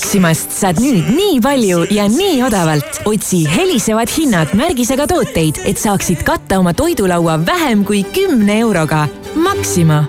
[0.00, 3.02] Maximast saad nüüd nii palju ja nii odavalt.
[3.04, 9.02] otsi helisevad hinnad märgisega tooteid, et saaksid katta oma toidulaua vähem kui kümne euroga.
[9.34, 10.06] Maxima.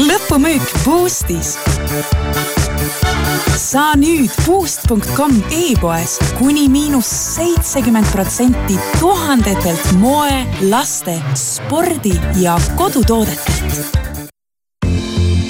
[0.00, 1.58] lõpumüük Boostis.
[3.60, 13.98] saa nüüd boost.com e-poes kuni miinus seitsekümmend protsenti tuhandetelt moe, laste, spordi ja kodutoodetelt.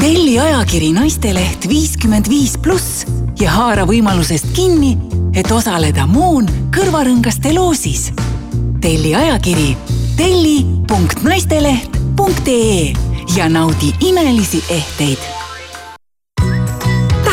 [0.00, 3.06] telli ajakiri Naisteleht viiskümmend viis pluss
[3.40, 4.98] ja haara võimalusest kinni,
[5.34, 8.12] et osaleda Moon kõrvarõngaste loosis.
[8.80, 9.76] telli ajakiri
[10.16, 12.92] telli.naisteleht.ee
[13.36, 15.37] ja naudi imelisi ehteid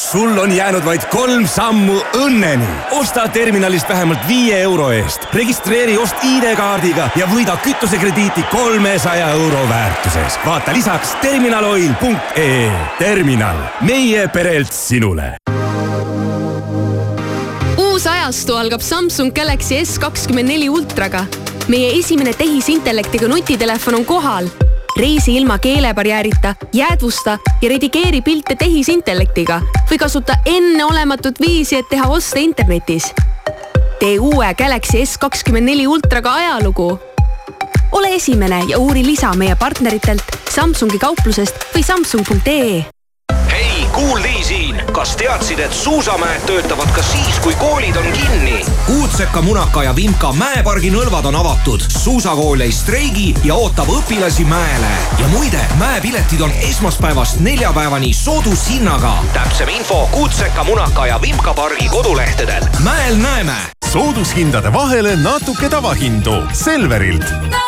[0.00, 2.68] sul on jäänud vaid kolm sammu õnneni.
[2.90, 10.38] osta terminalist vähemalt viie euro eest, registreeri ost ID-kaardiga ja võida kütusekrediiti kolmesaja euro väärtuses.
[10.46, 12.70] vaata lisaks terminaloil.ee.
[12.98, 15.36] terminal, meie perelt sinule
[17.78, 21.26] uus ajastu algab Samsung Galaxy S24 ultraga.
[21.68, 24.48] meie esimene tehisintellektiga nutitelefon on kohal.
[24.96, 32.40] Reisi ilma keelebarjäärita, jäädvusta ja redigeeri pilte tehisintellektiga või kasuta enneolematut viisi, et teha oste
[32.40, 33.12] internetis.
[34.00, 36.98] tee uue Galaxy S24 ultraga ajalugu.
[37.92, 42.95] ole esimene ja uuri lisa meie partneritelt Samsungi kauplusest või samsung.ee
[43.96, 48.64] hei, Kuul-Ii siin, kas teadsid, et suusamäed töötavad ka siis, kui koolid on kinni?
[48.86, 54.92] Kuutseka, Munaka ja Vimka mäepargi nõlvad on avatud, suusakool ei streigi ja ootab õpilasi mäele.
[55.18, 59.14] ja muide, mäepiletid on esmaspäevast neljapäevani soodushinnaga.
[59.32, 62.62] täpsem info Kuutseka, Munaka ja Vimka pargi kodulehtedel.
[62.84, 63.56] mäel näeme.
[63.92, 67.65] soodushindade vahele natuke tavahindu Selverilt.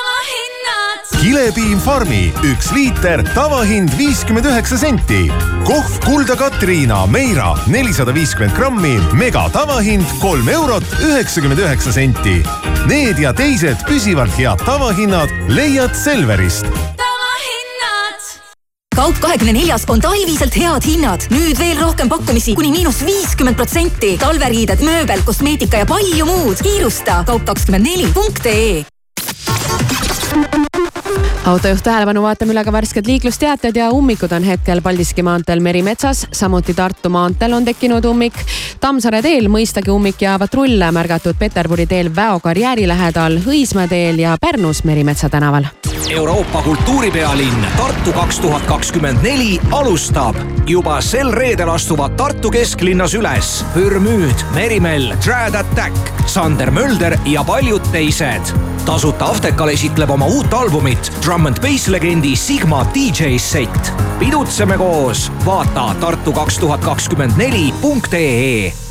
[1.18, 5.26] Kilepiim Farmi üks liiter, tavahind viiskümmend üheksa senti.
[5.66, 12.42] kohv Kulda Katriina Meira nelisada viiskümmend grammi, mega tavahind kolm eurot üheksakümmend üheksa senti.
[12.86, 16.66] Need ja teised püsivalt head tavahinnad leiad Selverist
[18.98, 21.22] kaup kahekümne neljas on talviselt head hinnad.
[21.30, 24.16] nüüd veel rohkem pakkumisi kuni miinus viiskümmend protsenti.
[24.18, 26.62] talveriided, mööbel, kosmeetika ja palju muud.
[26.62, 28.84] kiirusta kaup kakskümmend neli punkt ee
[31.48, 36.74] autojuht tähelepanu, vaatame üle ka värsked liiklusteated ja ummikud on hetkel Paldiski maanteel Merimetsas, samuti
[36.74, 38.36] Tartu maanteel on tekkinud ummik.
[38.80, 44.36] Tammsaare teel mõistagi ummik ja patrulle märgatud Peterburi teel Väo karjääri lähedal, Õismäe teel ja
[44.40, 45.70] Pärnus Merimetsa tänaval.
[46.08, 50.36] Euroopa kultuuripealinn Tartu kaks tuhat kakskümmend neli alustab.
[50.66, 57.82] juba sel reedel astuvad Tartu kesklinnas üles Pürmüüd, Merimell, Trad Attack, Sander Mölder ja paljud
[57.92, 58.52] teised.
[58.84, 63.92] tasuta Aftekal esitleb oma uut albumit Night Drum and Bass legendi Sigma DJ set.
[64.18, 68.87] pidutseme koos, vaata tartu2024.ee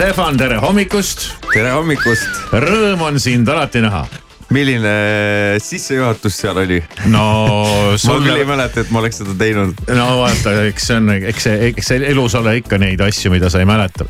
[0.00, 1.26] Stefan, tere hommikust.
[1.52, 2.38] tere hommikust.
[2.56, 4.06] Rõõm on sind alati näha.
[4.48, 4.92] milline
[5.60, 6.78] sissejuhatus seal oli?
[7.12, 7.24] no
[7.92, 9.76] ma sulle- küll ei mäleta, et ma oleks seda teinud.
[9.92, 13.52] no vaata, eks see on, eks see, eks see elus ole ikka neid asju, mida
[13.52, 14.08] sa ei mäleta.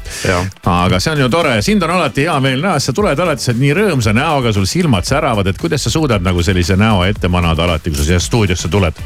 [0.62, 3.50] aga see on ju tore, sind on alati hea meel näha, sa tuled alati, sa
[3.50, 7.26] oled nii rõõmsa näoga, sul silmad säravad, et kuidas sa suudad nagu sellise näo ette
[7.26, 9.02] manada alati, kui sa siia stuudiosse tuled?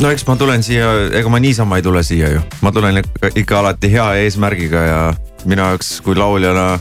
[0.00, 0.88] No eks ma tulen siia,
[1.18, 5.00] ega ma niisama ei tule siia ju, ma tulen ikka, ikka alati hea eesmärgiga ja
[5.44, 6.78] minu jaoks kui lauljana,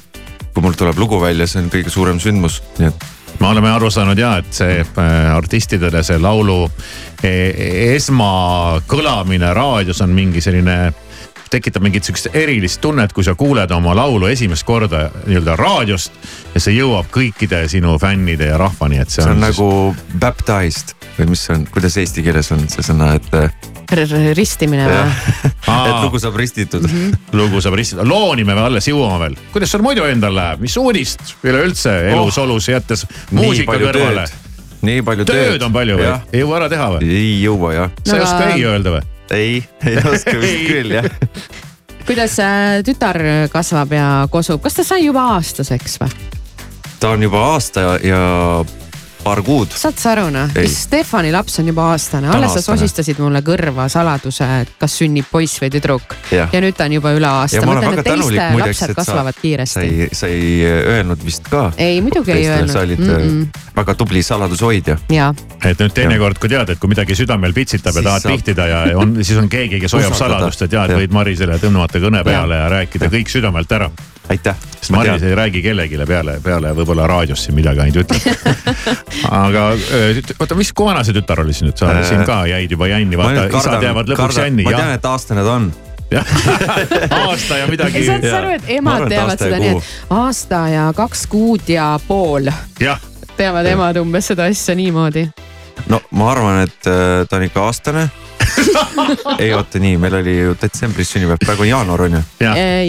[0.53, 3.09] kui mul tuleb lugu välja, see on kõige suurem sündmus, nii et.
[3.41, 6.68] Me oleme aru saanud ja, et see äh, artistidele see laulu
[7.26, 10.91] e- esmakõlamine raadios on mingi selline
[11.51, 16.15] tekitab mingit sihukest erilist tunnet, kui sa kuuled oma laulu esimest korda nii-öelda raadiost
[16.53, 19.67] ja see jõuab kõikide sinu fännide ja rahvani, et see, see on nagu
[20.21, 23.29] baptized või mis see on, kuidas eesti keeles on see sõna, et.
[24.37, 25.41] ristimine või?
[25.89, 26.93] et lugu saab ristitud mm.
[26.93, 27.39] -hmm.
[27.41, 29.39] lugu saab ristitud, looni me alles jõuame veel.
[29.51, 34.27] kuidas sul muidu endal läheb, mis uudist üleüldse elus-olus jättes muusika palju kõrvale?
[34.81, 37.09] nii palju tööd tööd on palju või ei jõua ära teha või?
[37.09, 37.97] ei jõua jah.
[38.05, 39.09] sa ei oska ei öelda või?
[39.34, 41.07] ei, ei oska vist küll jah.
[42.07, 43.19] kuidas äh, tütar
[43.53, 46.13] kasvab ja kosub, kas ta sai juba aastaseks või?
[46.99, 48.21] ta on juba aasta ja
[49.24, 49.72] paar kuud.
[49.78, 50.51] saad sa aru noh.
[50.72, 55.61] Stefani laps on juba aastane, alles sa sosistasid mulle kõrva saladuse, et kas sünnib poiss
[55.61, 56.15] või tüdruk.
[56.32, 59.38] Ja nüüd ta on juba üle aasta, ja ma väga et teiste muideks, lapsed kasvavad
[59.38, 59.86] sa kiiresti.
[59.88, 61.69] ei, sa ei öelnud vist ka.
[61.78, 63.28] ei, muidugi ei öelnud sa olid mm.
[63.28, 64.97] mm väga tubli saladushoidja.
[65.09, 65.34] ja,
[65.65, 68.82] et nüüd teinekord, kui tead, et kui midagi südamel pitsitab ja tahad saab- pihtida ja
[68.99, 71.01] on, siis on keegi, kes hoiab saladust, et ja, et Jah.
[71.01, 73.89] võid Marisele tõmmata kõne peale ja rääkida kõik südamelt ära.
[74.32, 74.55] aitäh.
[74.79, 78.57] sest Maris ei räägi kellelegi peale, peale võib-olla raadios siin midagi ainult ütleb.
[79.43, 79.67] aga
[80.39, 83.19] oota, mis, kui vana see tütar oli siis nüüd, sa siin ka jäid juba jänni,
[83.19, 85.71] vaata isad jäävad lõpuks jänni, ma tean, et aastane ta on.
[87.21, 88.03] aasta ja midagi.
[88.07, 92.51] saad sa aru, et emad teavad seda nii, et aasta ja kaks kuud ja pool
[92.84, 92.99] jah,
[93.38, 95.29] teavad emad umbes seda asja niimoodi.
[95.91, 98.09] No ma arvan, et äh, ta on ikka aastane.
[99.43, 102.22] ei oota nii, meil oli ju detsembris sünnipäev, praegu on jaanuar on ju.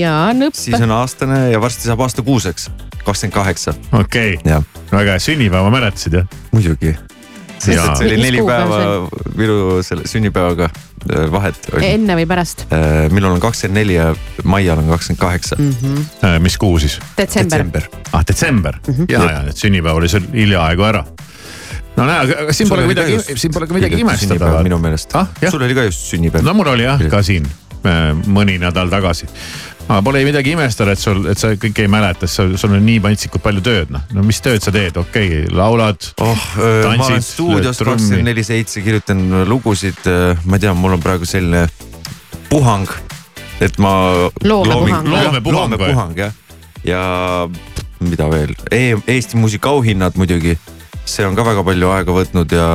[0.01, 0.57] ja nõpp.
[0.59, 2.71] siis on aastane ja varsti saab aastakuuseks,
[3.05, 3.75] kakskümmend kaheksa.
[3.93, 4.63] okei okay.,
[4.93, 6.39] väga hea, sünnipäeva mäletasid jah?
[6.53, 6.95] muidugi.
[7.59, 8.81] sest et see oli neli päeva
[9.39, 12.65] minu selle sünnipäevaga äh, vahet enne või pärast
[13.15, 14.09] minul on kakskümmend neli ja
[14.45, 15.57] Maial on kakskümmend kaheksa.
[15.61, 16.39] -hmm.
[16.43, 16.99] mis kuu siis?
[17.19, 19.03] detsember, ah, detsember mm Mhm.
[19.03, 19.13] -hmm.
[19.13, 21.05] ja, ja, et sünnipäev oli sul hiljaaegu ära.
[21.97, 25.29] No näe, aga siin Sul pole midagi siin pole ka midagi imestada minu meelest ah,.
[25.51, 26.47] sul oli ka just sünnipäev.
[26.47, 27.47] no mul oli jah ka siin
[27.85, 29.29] äh, mõni nädal tagasi.
[29.89, 33.01] aga pole midagi imestada, et sul, et sa kõike ei mäleta, sest sul on nii
[33.05, 34.05] pantsikult palju tööd, noh.
[34.17, 38.85] no mis tööd sa teed, okei okay,, laulad oh, ma olen stuudios kakskümmend neli seitse,
[38.85, 40.05] kirjutan lugusid,
[40.45, 41.67] ma ei tea, mul on praegu selline
[42.53, 42.89] puhang,
[43.65, 43.93] et ma.
[44.45, 45.09] Loomepuhang.
[45.45, 46.35] Loomepuhang jah,
[46.85, 47.03] ja
[48.03, 50.57] mida veel e, Eesti muusikaauhinnad muidugi,
[51.05, 52.67] see on ka väga palju aega võtnud ja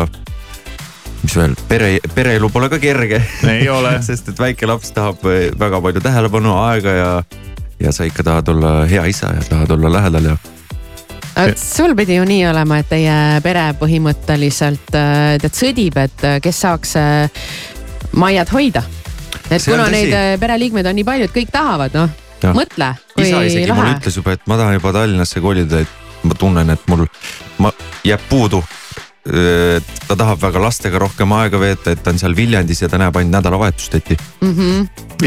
[1.21, 3.21] mis veel, pere, pereelu pole ka kerge.
[3.47, 7.09] ei ole sest et väike laps tahab väga palju tähelepanu, aega ja,
[7.80, 10.38] ja sa ikka tahad olla hea isa ja tahad olla lähedal ja
[11.38, 13.15] et sul pidi ju nii olema, et teie
[13.45, 17.49] pere põhimõtteliselt äh, tead sõdib, et äh, kes saaks äh,
[18.17, 18.82] Maiat hoida.
[19.49, 22.25] et See kuna neid äh, pereliikmeid on nii palju, et kõik tahavad, noh
[22.57, 23.99] mõtle, kui isa isegi mulle lahe.
[23.99, 27.05] ütles juba, et ma tahan juba Tallinnasse kolida, et ma tunnen, et mul,
[27.60, 27.72] ma
[28.08, 28.64] jääb puudu.
[29.28, 32.95] et ta tahab väga lastega rohkem aega veeta, et ta on seal Viljandis ja ta
[32.97, 34.16] näeb ainult nädalavahetusteti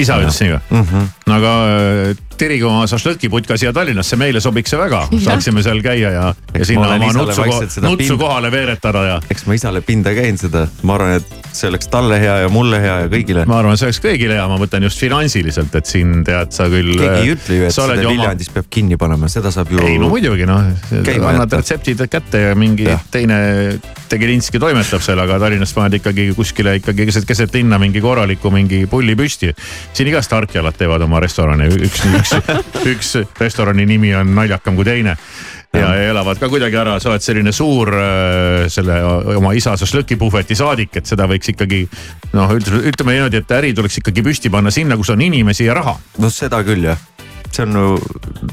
[0.00, 0.86] isa ütles nii või mm?
[0.86, 1.10] -hmm.
[1.26, 6.12] no aga äh, tirige oma šašlõkiputka siia Tallinnasse, meile sobiks see väga, saaksime seal käia
[6.14, 9.18] ja, ja sinna oma nutsu nutsu kohale veeretada ja.
[9.30, 12.80] eks ma isale pinda käin seda, ma arvan, et see oleks talle hea ja mulle
[12.82, 13.44] hea ja kõigile.
[13.50, 16.94] ma arvan, see oleks kõigile hea, ma mõtlen just finantsiliselt, et siin tead sa küll.
[16.96, 19.82] keegi ei ütle ju, et seda ju oma Viljandis peab kinni panema, seda saab ju.
[19.84, 20.70] ei no muidugi noh,
[21.18, 22.98] annad retseptid kätte ja mingi ja.
[23.12, 23.40] teine
[24.10, 28.82] Tegelinski toimetab selle, aga Tallinnas paned ikkagi kuskile ikkagi keset, keset linna mingi korraliku mingi
[28.90, 29.52] pulli püsti.
[29.94, 32.29] siin igast tarkjalad teevad oma restorane, üks, üks,
[32.94, 35.16] üks restorani nimi on naljakam kui teine
[35.76, 38.98] ja, elavad ka kuidagi ära, sa oled selline suur äh, selle
[39.36, 41.84] oma isa šašlõkipuhveti saadik, et seda võiks ikkagi
[42.34, 45.96] noh, ütleme, niimoodi, et äri tuleks ikkagi püsti panna sinna, kus on inimesi ja raha.
[46.18, 46.98] no seda küll jah,
[47.50, 47.78] see on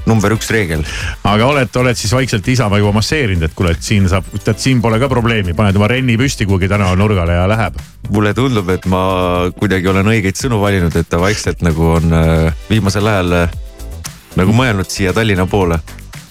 [0.09, 0.86] number üks reegel.
[1.25, 4.82] aga oled, oled siis vaikselt Isamaa juba masseerinud, et kuule, et siin saab, tead siin
[4.84, 7.82] pole ka probleemi, paned oma renni püsti kuhugi tänavanurgale ja läheb.
[8.13, 9.01] mulle tundub, et ma
[9.57, 13.63] kuidagi olen õigeid sõnu valinud, et ta vaikselt nagu on äh, viimasel ajal äh,
[14.38, 15.79] nagu mõelnud siia Tallinna poole.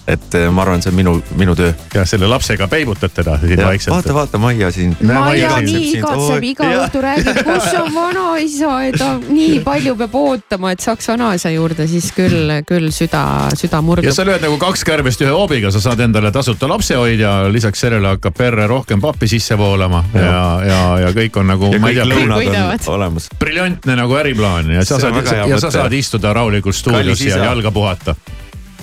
[0.07, 1.73] Et äh, ma arvan, see on minu, minu töö.
[1.95, 3.95] ja selle lapsega peibutad teda siin vaikselt.
[3.95, 4.97] vaata, vaata Maia siin.
[5.03, 10.73] Maia nii igatseb iga õhtu räägib, kus on vanaisa, et ta nii palju peab ootama,
[10.75, 13.25] et saaks vanaisa juurde, siis küll, küll süda,
[13.59, 14.15] süda ja murdub.
[14.15, 18.37] sa lööd nagu kaks kärbest ühe hoobiga, sa saad endale tasuta lapsehoidja, lisaks sellele hakkab
[18.37, 20.39] perre rohkem pappi sisse voolama ja, ja,
[20.71, 23.29] ja, ja kõik on nagu, ja kõik lõunad on olemas.
[23.41, 28.17] briljantne nagu äriplaan ja sa saad ja sa saad istuda rahulikult stuudios ja jalga puhata.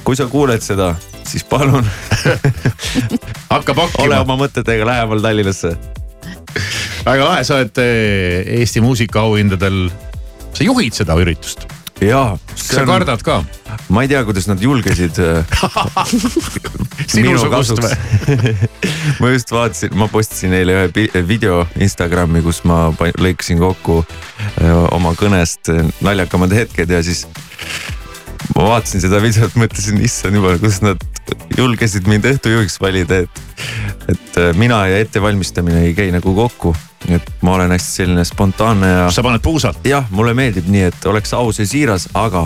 [0.03, 0.93] Kui sa kuuled seda,
[1.27, 1.85] siis palun
[3.53, 5.75] hakka ole pakkima, oma mõtetega lähemal Tallinnasse.
[7.05, 9.87] väga lahe, sa oled eh, Eesti muusikaauhindadel,
[10.51, 11.67] sa juhid seda üritust,
[12.03, 12.35] jaa.
[12.59, 13.39] sa kardad ka?
[13.93, 15.17] ma ei tea, kuidas nad julgesid
[17.13, 18.53] sinusugust või?
[19.23, 25.15] ma just vaatasin, ma postisin eile ühe video Instagrami, kus ma lõikasin kokku öö, oma
[25.19, 25.71] kõnest
[26.03, 27.25] naljakamad hetked ja siis
[28.55, 31.01] ma vaatasin seda videot, mõtlesin, issand jumal, kuidas nad
[31.57, 33.43] julgesid mind õhtujuhiks valida, et,
[34.11, 36.75] et öö, mina ja ettevalmistamine ei käi nagu kokku.
[37.11, 39.07] et ma olen hästi selline spontaanne ja.
[39.11, 39.81] sa paned puusalt?
[39.87, 42.45] jah, mulle meeldib nii, et oleks aus ja siiras, aga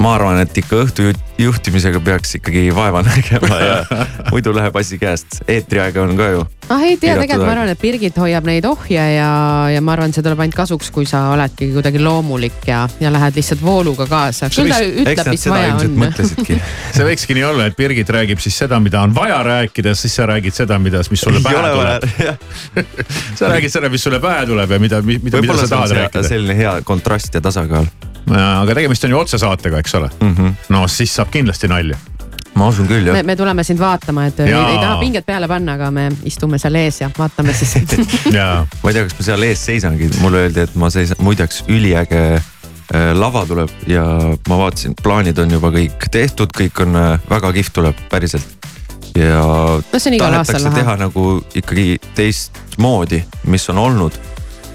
[0.00, 3.76] ma arvan, et ikka õhtu juhtimisega peaks ikkagi vaeva nägema ja
[4.32, 5.40] muidu läheb asi käest.
[5.48, 6.44] eetriaega on ka ju.
[6.72, 9.30] ah ei tea, tegelikult ma arvan, et Birgit hoiab neid ohje ja,
[9.72, 13.36] ja ma arvan, see tuleb ainult kasuks, kui sa oledki kuidagi loomulik ja, ja lähed
[13.40, 14.50] lihtsalt vooluga kaasa.
[14.54, 16.04] küll ta ütleb, mis vaja on.
[16.96, 20.28] see võikski nii olla, et Birgit räägib siis seda, mida on vaja rääkida, siis sa
[20.32, 22.70] räägid seda, mida, mis sulle pähe ole tuleb.
[23.38, 25.98] sa räägid seda, mis sulle pähe tuleb ja mida, mida, mida sa see on tahad
[26.04, 26.30] rääkida.
[26.32, 27.88] selline hea kontrast ja tasakaal.
[28.28, 30.34] Aga tegemist on ju otsesaatega, eks ole mm.
[30.34, 30.52] -hmm.
[30.68, 31.96] no siis saab kindlasti nalja.
[32.54, 34.68] ma usun küll me, me tuleme sind vaatama, et ei, Jaa.
[34.70, 37.74] ei taha pinget peale panna, aga me istume seal ees ja vaatame siis.
[38.38, 38.66] jaa.
[38.82, 42.22] ma ei tea, kas ma seal ees seisangi, mulle öeldi, et ma seisan, muideks üliäge
[42.34, 44.04] äh, lava tuleb ja
[44.48, 48.68] ma vaatasin, plaanid on juba kõik tehtud, kõik on äh, väga kihvt tuleb, päriselt.
[49.14, 49.80] ja no
[50.18, 50.96] tahetakse teha.
[50.96, 54.20] nagu ikkagi teistmoodi, mis on olnud.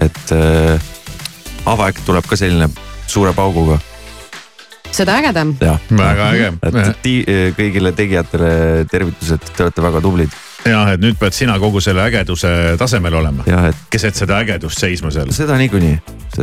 [0.00, 0.80] et äh,
[1.66, 2.68] avaäkk tuleb ka selline
[3.06, 3.78] suure pauguga.
[4.96, 5.56] seda ägedam.
[5.60, 6.52] jah, väga äge.
[6.62, 7.24] et ti-
[7.56, 10.30] kõigile tegijatele tervitused, te olete väga tublid.
[10.66, 13.44] jah, et nüüd pead sina kogu selle ägeduse tasemel olema.
[13.68, 15.30] et keset seda ägedust seisma seal.
[15.32, 15.98] seda niikuinii.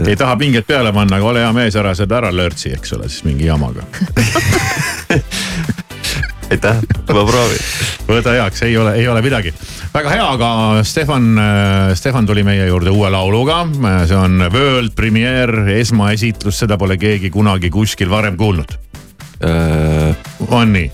[0.07, 3.09] ei taha pinget peale panna, aga ole hea mees, ära seda ära lörtsi, eks ole,
[3.09, 3.83] siis mingi jamaga.
[6.53, 6.79] aitäh,
[7.09, 7.67] ma proovin.
[8.07, 9.53] võta heaks, ei ole, ei ole midagi.
[9.93, 10.49] väga hea, aga
[10.85, 11.29] Stefan,
[11.97, 13.63] Stefan tuli meie juurde uue lauluga.
[14.07, 18.77] see on world premiere, esmaesitlus, seda pole keegi kunagi kuskil varem kuulnud.
[19.43, 20.15] Äh,
[20.49, 20.91] on nii?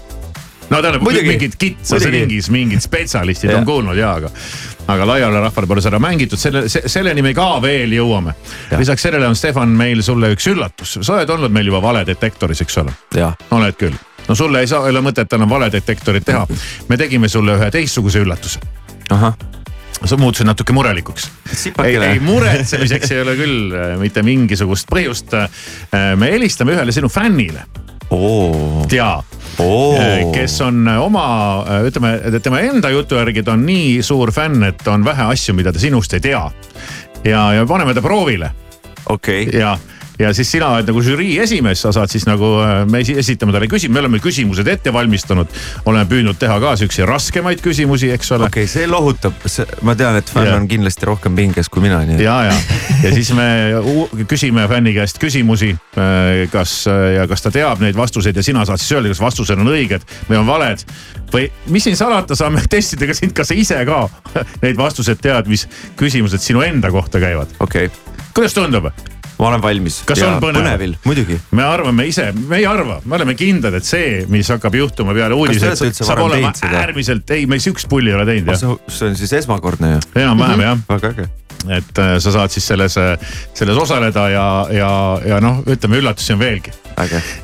[0.70, 4.30] no tähendab mingid kitsas ringis mingid spetsialistid on kuulnud ja aga,
[4.94, 8.36] aga laiale rahvale pole seda mängitud, selle, selleni me ka veel jõuame.
[8.78, 12.80] lisaks sellele on Stefan meil sulle üks üllatus, sa oled olnud meil juba valedetektoris, eks
[12.84, 12.94] ole?
[13.58, 13.98] oled küll,
[14.30, 16.48] no sulle ei saa, ei ole mõtet enam valedetektorit teha.
[16.90, 18.62] me tegime sulle ühe teistsuguse üllatuse.
[19.10, 19.38] ahah
[20.06, 21.28] sa muutusid natuke murelikuks.
[21.84, 25.36] ei, ei muretsemiseks ei ole küll äh, mitte mingisugust põhjust.
[26.16, 27.66] me helistame ühele sinu fännile.
[28.92, 29.12] ja,
[30.34, 31.26] kes on oma,
[31.86, 35.74] ütleme tema enda jutu järgi ta on nii suur fänn, et on vähe asju, mida
[35.76, 36.42] ta sinust ei tea.
[37.26, 38.52] ja, ja paneme ta proovile.
[39.10, 39.60] okei okay..
[39.60, 39.78] ja
[40.20, 42.50] ja siis sina oled nagu žürii esimees, sa saad siis nagu,
[42.92, 45.48] me esi- esitame talle küsimusi, me oleme küsimused ette valmistanud.
[45.86, 48.50] oleme püüdnud teha ka siukseid raskemaid küsimusi, eks ole.
[48.50, 49.38] okei okay,, see lohutab,
[49.88, 50.60] ma tean, et fänn Jah.
[50.60, 52.58] on kindlasti rohkem pinges kui mina, ja, ja,
[53.04, 53.48] ja siis me
[54.28, 55.76] küsime fänni käest küsimusi.
[56.52, 56.74] kas
[57.16, 60.04] ja kas ta teab neid vastuseid ja sina saad siis öelda, kas vastused on õiged
[60.30, 60.84] või on valed.
[61.32, 64.02] või mis siin salata, saame testida ka sind, kas sa ise ka
[64.64, 65.68] neid vastuseid tead, mis
[66.00, 67.56] küsimused sinu enda kohta käivad.
[67.60, 68.28] okei okay..
[68.34, 68.92] kuidas tundub?
[69.40, 70.02] Ma olen valmis.
[70.06, 70.62] kas Ja on põnev?
[70.62, 71.40] põnevil, muidugi.
[71.56, 75.38] me arvame ise, me ei arva, me oleme kindlad, et see, mis hakkab juhtuma peale
[75.38, 78.78] uudiseid, saab olema äärmiselt, ei, me siukest pulli ei ole teinud jah.
[78.88, 80.02] see on siis esmakordne ju?
[80.24, 80.84] enam-vähem jah.
[80.90, 81.30] väga äge.
[81.80, 83.00] et äh, sa saad siis selles,
[83.54, 84.92] selles osaleda ja, ja,
[85.34, 86.76] ja noh, ütleme üllatusi on veelgi.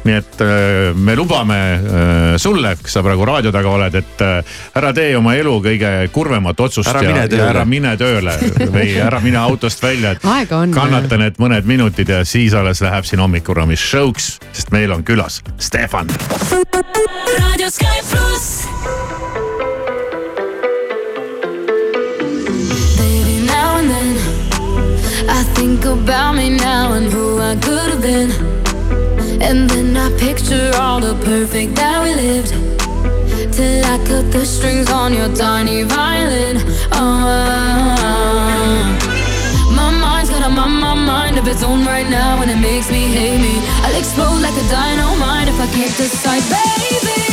[0.06, 4.58] Nii et äh, me lubame äh, sulle, kes sa praegu raadio taga oled, et äh,
[4.76, 7.48] ära tee oma elu kõige kurvemat otsust Ära ja, mine tööle.
[7.50, 8.36] ära mine tööle
[8.74, 10.76] või ära mine autost välja, et aega on.
[10.76, 15.42] kannata need mõned minutid ja siis alles läheb siin hommikurammis show'ks, sest meil on külas
[15.58, 16.12] Stefan.
[17.40, 18.68] raadio Sky pluss.
[22.98, 28.65] Baby, now and then I think about me now and who I could have been.
[29.48, 32.50] And then I picture all the perfect that we lived.
[33.54, 36.58] Till I cut the strings on your tiny violin.
[36.92, 38.18] Oh,
[39.80, 42.90] my mind's got a my, my mind of its own right now, and it makes
[42.90, 43.56] me hate me.
[43.86, 47.25] I'll explode like a dynamite if I can't decide, baby.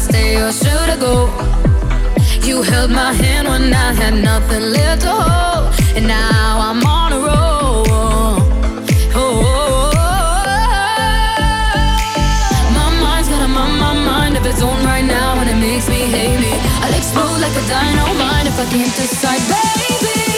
[0.00, 1.28] Stay or should I go?
[2.46, 5.64] You held my hand when I had nothing left to hold,
[5.96, 7.84] and now I'm on a roll.
[9.14, 9.92] Oh,
[12.76, 15.86] my mind's got a my, my mind of its own right now, and it makes
[15.88, 16.52] me hate me.
[16.82, 20.29] I'll explode like a dynamite if I can't decide, baby.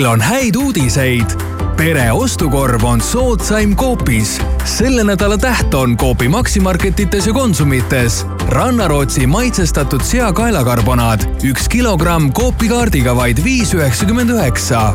[0.00, 1.30] Meil on häid uudiseid.
[1.76, 4.40] pere ostukorv on soodsaim Coopis.
[4.64, 8.26] selle nädala täht on Coopi Maximarketites ja Konsumites.
[8.48, 14.94] rannarootsi maitsestatud seakaelakarbonaad, üks kilogramm Coopi kaardiga vaid viis üheksakümmend üheksa.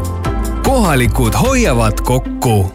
[0.64, 2.75] kohalikud hoiavad kokku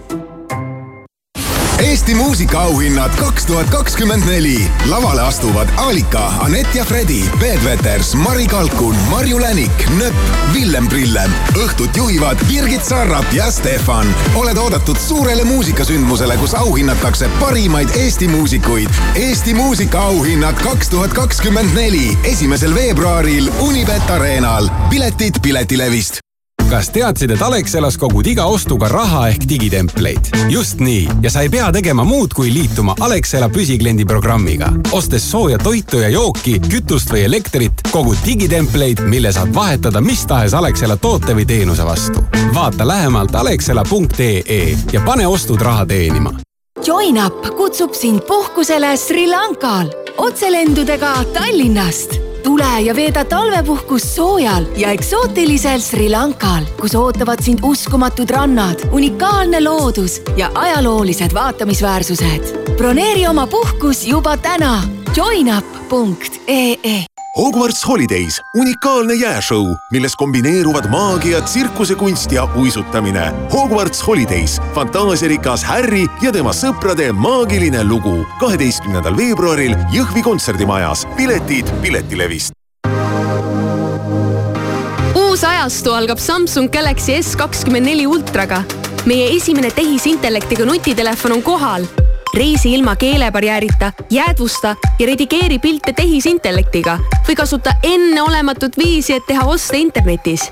[2.00, 4.70] Eesti muusikaauhinnad kaks tuhat kakskümmend neli.
[4.88, 10.14] lavale astuvad Alika, Anett ja Fredi, Peet Veters, Mari Kalkun, Marju Länik, Nööp,
[10.52, 11.32] Villem Prillem.
[11.54, 14.14] õhtut juhivad Birgit Sarrap ja Stefan.
[14.34, 18.90] oled oodatud suurele muusikasündmusele, kus auhinnatakse parimaid Eesti muusikuid.
[19.14, 24.70] Eesti muusikaauhinnad kaks tuhat kakskümmend neli, esimesel veebruaril Unibet Arenal.
[24.90, 26.29] piletid Piletilevist
[26.70, 30.30] kas teadsid, et Alexelas kogud iga ostuga raha ehk digitempleid?
[30.48, 34.72] just nii ja sa ei pea tegema muud, kui liituma Alexela püsikliendi programmiga.
[34.92, 40.54] ostes sooja toitu ja jooki, kütust või elektrit, kogud digitempleid, mille saad vahetada mis tahes
[40.54, 42.24] Alexela toote või teenuse vastu.
[42.54, 46.34] vaata lähemalt alexela.ee ja pane ostud raha teenima.
[46.86, 55.80] JoinUp kutsub sind puhkusele Sri Lankal otselendudega Tallinnast tule ja veeda talvepuhkust soojal ja eksootilisel
[55.80, 62.74] Sri Lankal, kus ootavad sind uskumatud rannad, unikaalne loodus ja ajaloolised vaatamisväärsused.
[62.76, 64.82] broneeri oma puhkus juba täna
[65.16, 73.28] joinup.ee Hogwarts Holidays, unikaalne jääšõu, milles kombineeruvad maagia, tsirkusekunst ja uisutamine.
[73.52, 78.26] Hogwarts Holidays, fantaasiarikas Harry ja tema sõprade maagiline lugu.
[78.40, 81.06] kaheteistkümnendal veebruaril Jõhvi kontserdimajas.
[81.16, 82.52] piletid Piletilevist.
[85.14, 88.64] uus ajastu algab Samsung Galaxy S kakskümmend neli ultraga.
[89.06, 91.86] meie esimene tehisintellektiga nutitelefon on kohal
[92.34, 99.78] reisi ilma keelebarjäärita, jäädvusta ja redigeeri pilte tehisintellektiga või kasuta enneolematut viisi, et teha oste
[99.78, 100.50] internetis.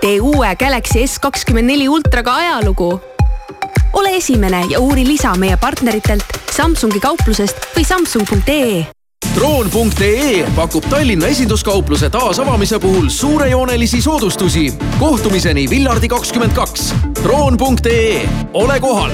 [0.00, 3.00] tee uue Galaxy S kakskümmend neli ultraga ajalugu.
[3.92, 6.24] ole esimene ja uuri lisa meie partneritelt
[6.56, 8.86] Samsungi kauplusest või samsung.ee
[9.34, 14.74] droon.ee pakub Tallinna esinduskaupluse taasavamise puhul suurejoonelisi soodustusi.
[14.98, 16.94] kohtumiseni Villardi kakskümmend kaks.
[17.22, 19.10] droon.ee, ole kohal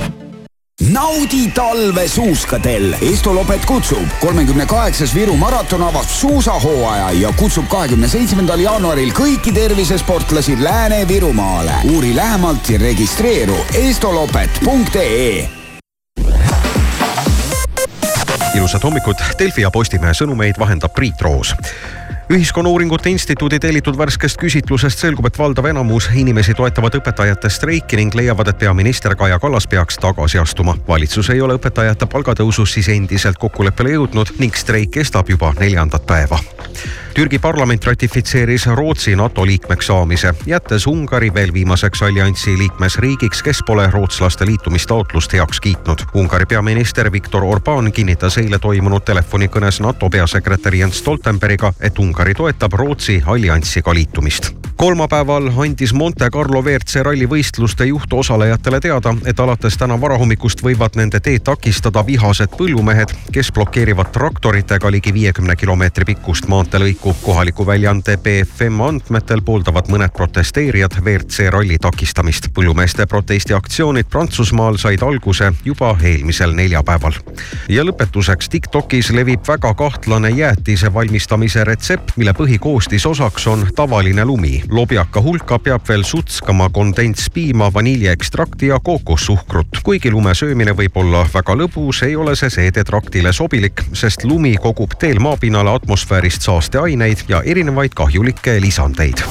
[0.88, 2.94] naudi talve suuskadel.
[3.12, 4.08] Estolopet kutsub.
[4.20, 11.72] kolmekümne kaheksas Viru maraton avab suusahooaja ja kutsub kahekümne seitsmendal jaanuaril kõiki tervisesportlasi Lääne-Virumaale.
[11.94, 15.48] uuri lähemalt ja registreeru estolopet.ee
[18.54, 21.54] ilusat hommikut, Delfi ja Postimehe sõnumeid vahendab Priit Roos
[22.30, 28.52] ühiskonnauuringute instituudi tellitud värskest küsitlusest selgub, et valdav enamus inimesi toetavad õpetajate streiki ning leiavad,
[28.52, 30.76] et peaminister Kaja Kallas peaks tagasi astuma.
[30.88, 36.38] valitsus ei ole õpetajate palgatõusus siis endiselt kokkuleppele jõudnud ning streik kestab juba neljandat päeva.
[37.14, 43.90] Türgi parlament ratifitseeris Rootsi NATO liikmeks saamise, jättes Ungari veel viimaseks alliansi liikmesriigiks, kes pole
[43.90, 45.98] rootslaste liitumistaotlust heaks kiitnud.
[46.14, 52.72] Ungari peaminister Viktor Orbán kinnitas eile toimunud telefonikõnes NATO peasekretäri Jens Stoltenbergiga, et Ungari toetab
[52.72, 54.52] Rootsi alliansiga liitumist.
[54.80, 61.44] kolmapäeval andis Monte Carlo WRC rallivõistluste juhtosalejatele teada, et alates täna varahommikust võivad nende teed
[61.44, 66.99] takistada vihased põllumehed, kes blokeerivad traktoritega ligi viiekümne kilomeetri pikkust maanteelõiku.
[67.00, 72.48] Kohaliku väljaande BFM andmetel pooldavad mõned protesteerijad WRC ralli takistamist.
[72.54, 77.12] põllumeeste protestiaktsioonid Prantsusmaal said alguse juba eelmisel neljapäeval.
[77.68, 84.62] ja lõpetuseks Tiktokis levib väga kahtlane jäätise valmistamise retsept, mille põhikoostisosaks on tavaline lumi.
[84.70, 89.68] lobjaka hulka peab veel sutskama kondentspiima, vaniljeekstrakti ja kookossuhkrut.
[89.82, 94.90] kuigi lume söömine võib olla väga lõbus, ei ole see seedetraktile sobilik, sest lumi kogub
[94.98, 96.42] teel maapinnale atmosfäärist
[96.90, 99.22] saasteaineid ja erinevaid kahjulikke lisandeid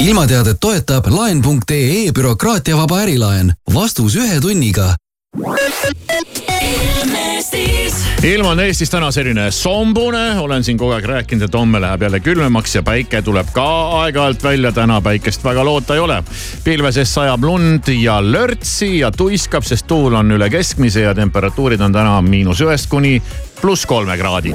[0.00, 3.52] ilmateadet toetab laen.ee bürokraatiavaba ärilaen.
[3.74, 4.94] vastus ühe tunniga
[8.32, 12.20] ilm on Eestis täna selline sombune, olen siin kogu aeg rääkinud, et homme läheb jälle
[12.20, 13.66] külmemaks ja päike tuleb ka
[13.98, 14.72] aeg-ajalt välja.
[14.72, 16.22] täna päikest väga loota ei ole.
[16.64, 21.80] pilve sees sajab lund ja lörtsi ja tuiskab, sest tuul on üle keskmise ja temperatuurid
[21.80, 23.22] on täna miinus ühest kuni
[23.60, 24.54] pluss kolme kraadi.